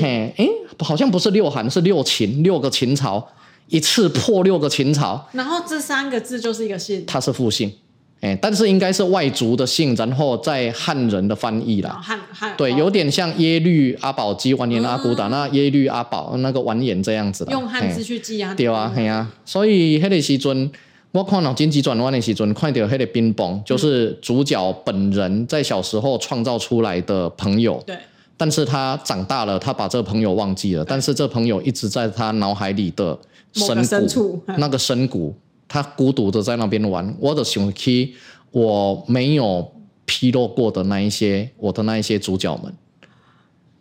[0.00, 0.48] 嘿，哎，
[0.78, 3.28] 好像不是六韩，是六秦，六个秦朝。
[3.68, 7.72] 一次破六个秦朝，然后这三个字就是一个姓，它是复姓，
[8.20, 20.72] 哎，但是应该是外族的姓，然后在汉人的翻译啦，汉汉对，有点像耶律阿保机完颜阿骨打那耶律阿保那个完颜这样子的，用汉字去记啊，对啊，嘿啊，所以那个时阵，
[21.12, 27.96] 我看脑筋急转弯的时阵，看到那个冰棒，就是主角本人在小时候创造出来的朋友，对，
[28.36, 33.18] 但是他长大了，他把这个朋友忘记了，但是这朋友一直在他脑海里的。
[33.52, 35.34] 深谷，那个深谷，
[35.66, 37.12] 他孤独的在那边玩。
[37.18, 38.14] 我的想起
[38.52, 39.72] 我没有
[40.04, 42.72] 披露过的那一些，我的那一些主角们，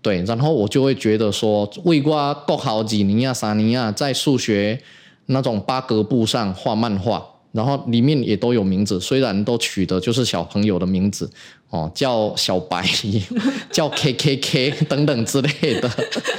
[0.02, 4.82] 对，然后我就会觉得说，为我国考几年啊、三年啊，在数学
[5.30, 7.26] 那种八格布上画漫画。
[7.52, 11.28] 然后里面也都有名字，虽然都取的就是小朋友的名字，
[11.72, 12.86] 哦，叫小白，
[13.74, 15.90] 叫 K K K 等等之类的。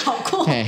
[0.04, 0.64] 好过分，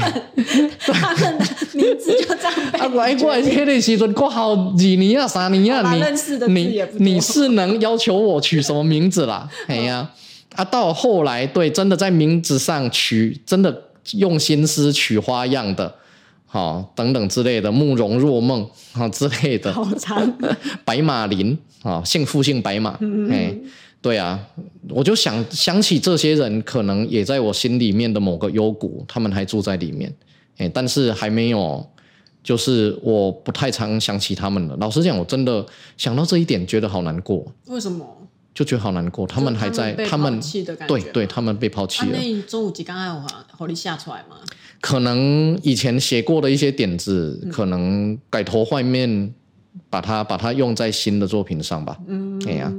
[0.81, 2.79] 他们的名字就这样被。
[2.83, 6.03] 啊，来过来，那个时阵过好几年啊，三年啊，你
[6.49, 9.49] 你你是能要求我取什么名字啦？
[9.69, 10.11] 哎呀，
[10.57, 15.95] 啊，到后来对，真的在名字上取，真的用心思取花样的。
[16.53, 20.31] 好，等等之类的，慕容若梦啊之类的，好长。
[20.85, 22.91] 白马林啊，姓傅姓白马，
[23.31, 23.57] 哎、
[24.03, 24.39] 对啊，
[24.91, 30.15] 我就想想起这些人，可能也在我心里面的某个幽谷，他们还住在里面，
[30.59, 31.83] 哎，但是还没有，
[32.45, 34.77] 就是我不太常想起他们了。
[34.79, 35.65] 老实讲，我真的
[35.97, 37.51] 想到这一点，觉得好难过。
[37.69, 38.07] 为什么？
[38.55, 40.41] 就觉得好难过，他们还在，他们
[40.87, 42.19] 对对，他们被抛弃了。
[42.19, 43.27] 那中午几刚刚我，
[43.57, 44.37] 火力下出来吗？
[44.81, 49.33] 可能以前写过的一些点子，嗯、可能改头换面，
[49.89, 51.97] 把它把它用在新的作品上吧。
[52.07, 52.73] 嗯，哎呀。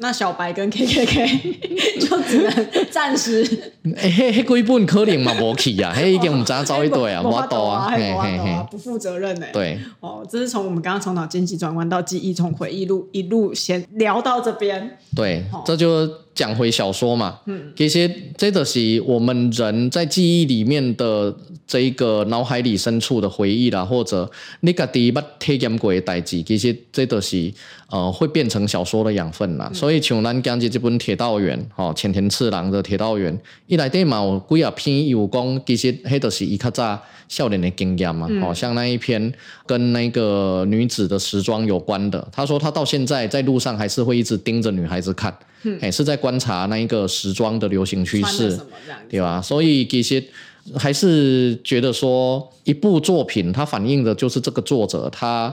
[0.00, 1.38] 那小白跟 K K K
[2.00, 3.44] 就只能暂时。
[3.96, 9.46] 哎嘿，嘿，鬼本可能嘛无去啊，嘿，已经我们早找一堆啊， 我多啊，嘿嘿嘿，不负责任呢。
[9.52, 14.98] 对，哦，这是从我们刚刚从脑筋急转弯到记忆，从回忆录一路先聊到这边。
[15.14, 16.06] 对，这就
[16.40, 17.38] 讲回小说嘛。
[17.44, 21.34] 嗯，其实这都是我们人在记忆里面的
[21.66, 24.28] 这一个脑海里深处的回忆啦，或者
[24.60, 27.52] 你家己捌体验过的代志，其实这都是
[27.90, 29.68] 呃会变成小说的养分啦。
[29.70, 33.36] 嗯、所以像咱讲这这本《铁道员》吼，浅田次郎的《铁道员》，
[33.66, 38.26] 伊内底嘛有几啊篇有讲，其实迄都是伊较早少年的经验嘛。
[38.40, 39.32] 好、嗯、像那一篇
[39.66, 45.32] 跟那个女子的时装有关的，他说他到现在在路上还是会一直盯着女孩子看，
[45.62, 48.58] 嗯、欸，是在观察那一个时装的流行趋势，
[49.08, 49.40] 对吧？
[49.42, 50.22] 所以其实。
[50.76, 55.52] 还是觉得说，一部作品它反映的就是这个作者他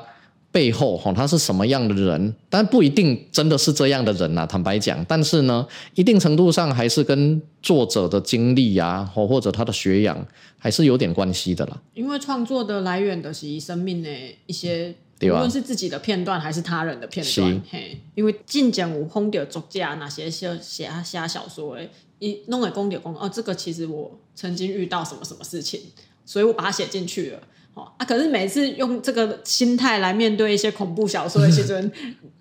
[0.52, 4.46] 背后哈，他是什么样的人，但不一定真的是这样的人呐。
[4.46, 10.24] 坦白讲，但是呢，一定程度上还是跟作者的经历呀，或或者他的学养
[10.60, 11.82] 还是有点关系的啦。
[11.94, 14.10] 因为创作的来源的是生命的
[14.46, 17.62] 一些，无论是自己的片段还是他人的片段。
[17.70, 21.90] 嘿，因为近前有碰到作家那些写写写小说诶。
[22.20, 25.80] 一弄个公点公哦，这个其实我曾经遇到什么什么事情，
[26.26, 27.40] 所以我把它写进去了。
[27.76, 31.92] 哦啊，可是每次用这个心态来面对一些恐怖小说的时阵，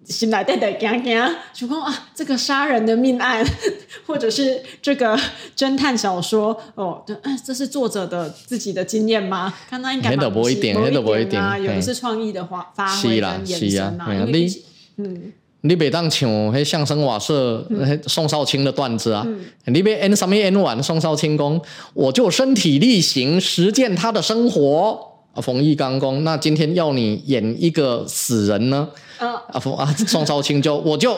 [0.07, 1.20] 心内得得惊惊，
[1.52, 3.44] 就讲啊，这个杀人的命案，
[4.07, 5.18] 或者是这个
[5.57, 9.52] 侦探小说哦，这这是作者的自己的经验吗？
[9.68, 14.62] 看他应该蛮不一点，不一点啊，有的是创意的发发挥跟延伸啊，因为
[14.96, 15.32] 嗯。
[15.62, 17.66] 你别当像迄相声瓦舍
[18.07, 21.61] 宋少卿的段子啊，嗯、你别 N 什么 N 完宋少卿公，
[21.92, 25.05] 我就身体力行实践他的生活。
[25.37, 28.89] 啊，冯翊纲公，那今天要你演一个死人呢？
[29.18, 31.16] 啊冯，啊宋少卿就我就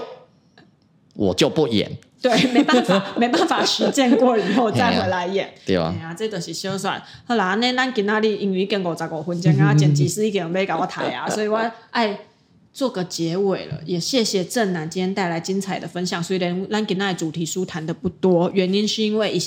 [1.14, 1.90] 我就不演。
[2.20, 5.94] 对，没办法，没办法实践过以后 再回来演，啊对啊？
[5.96, 7.00] 哎呀，这都是小算。
[7.24, 11.58] 好啦，那咱今仔日因为已经五十五分钟啊，剪辑师已经没给我台啊， 所以我
[11.92, 12.18] 爱。
[12.70, 16.22] 做个结尾了，也谢谢正南今天带来精彩的分享。
[16.22, 19.38] 虽然咱今天的主题书谈的不多，原因是因为一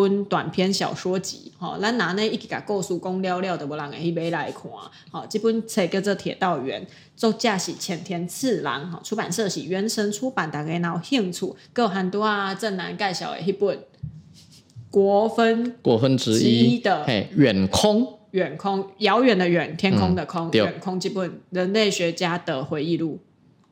[0.00, 1.52] 本短篇小说集。
[1.58, 4.62] 吼，咱拿那一个故事讲了了就，无人会去买来看。
[5.10, 6.82] 好，这本册叫做《铁道员》，
[7.16, 10.50] 作家是浅田次郎，哈，出版社是原神出版。
[10.50, 13.78] 大家若有兴趣，有很多啊，正南介绍的一本
[14.90, 18.12] 国分国分之一的远空。
[18.32, 23.18] 远空，遥远的远，天空的空，远、嗯、空这本人类学家的回忆录，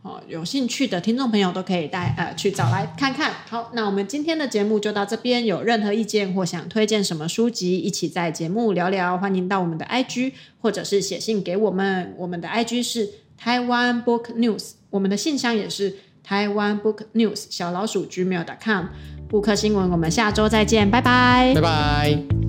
[0.04, 3.32] 哦，有兴趣的听众朋友都可以带呃去找来看看。
[3.48, 18.88] 好，那我们今天的节目就到这边，有任何意见或想推荐什么书籍，一起在节目聊聊，欢迎到我们的 IG 或者是写信给我们，我们的 IG 是台湾 Book News，我们的信箱也是台湾 Book News 小老鼠 gmail.com。
[19.26, 22.43] 布克新闻，我们下周再见，拜拜，拜拜。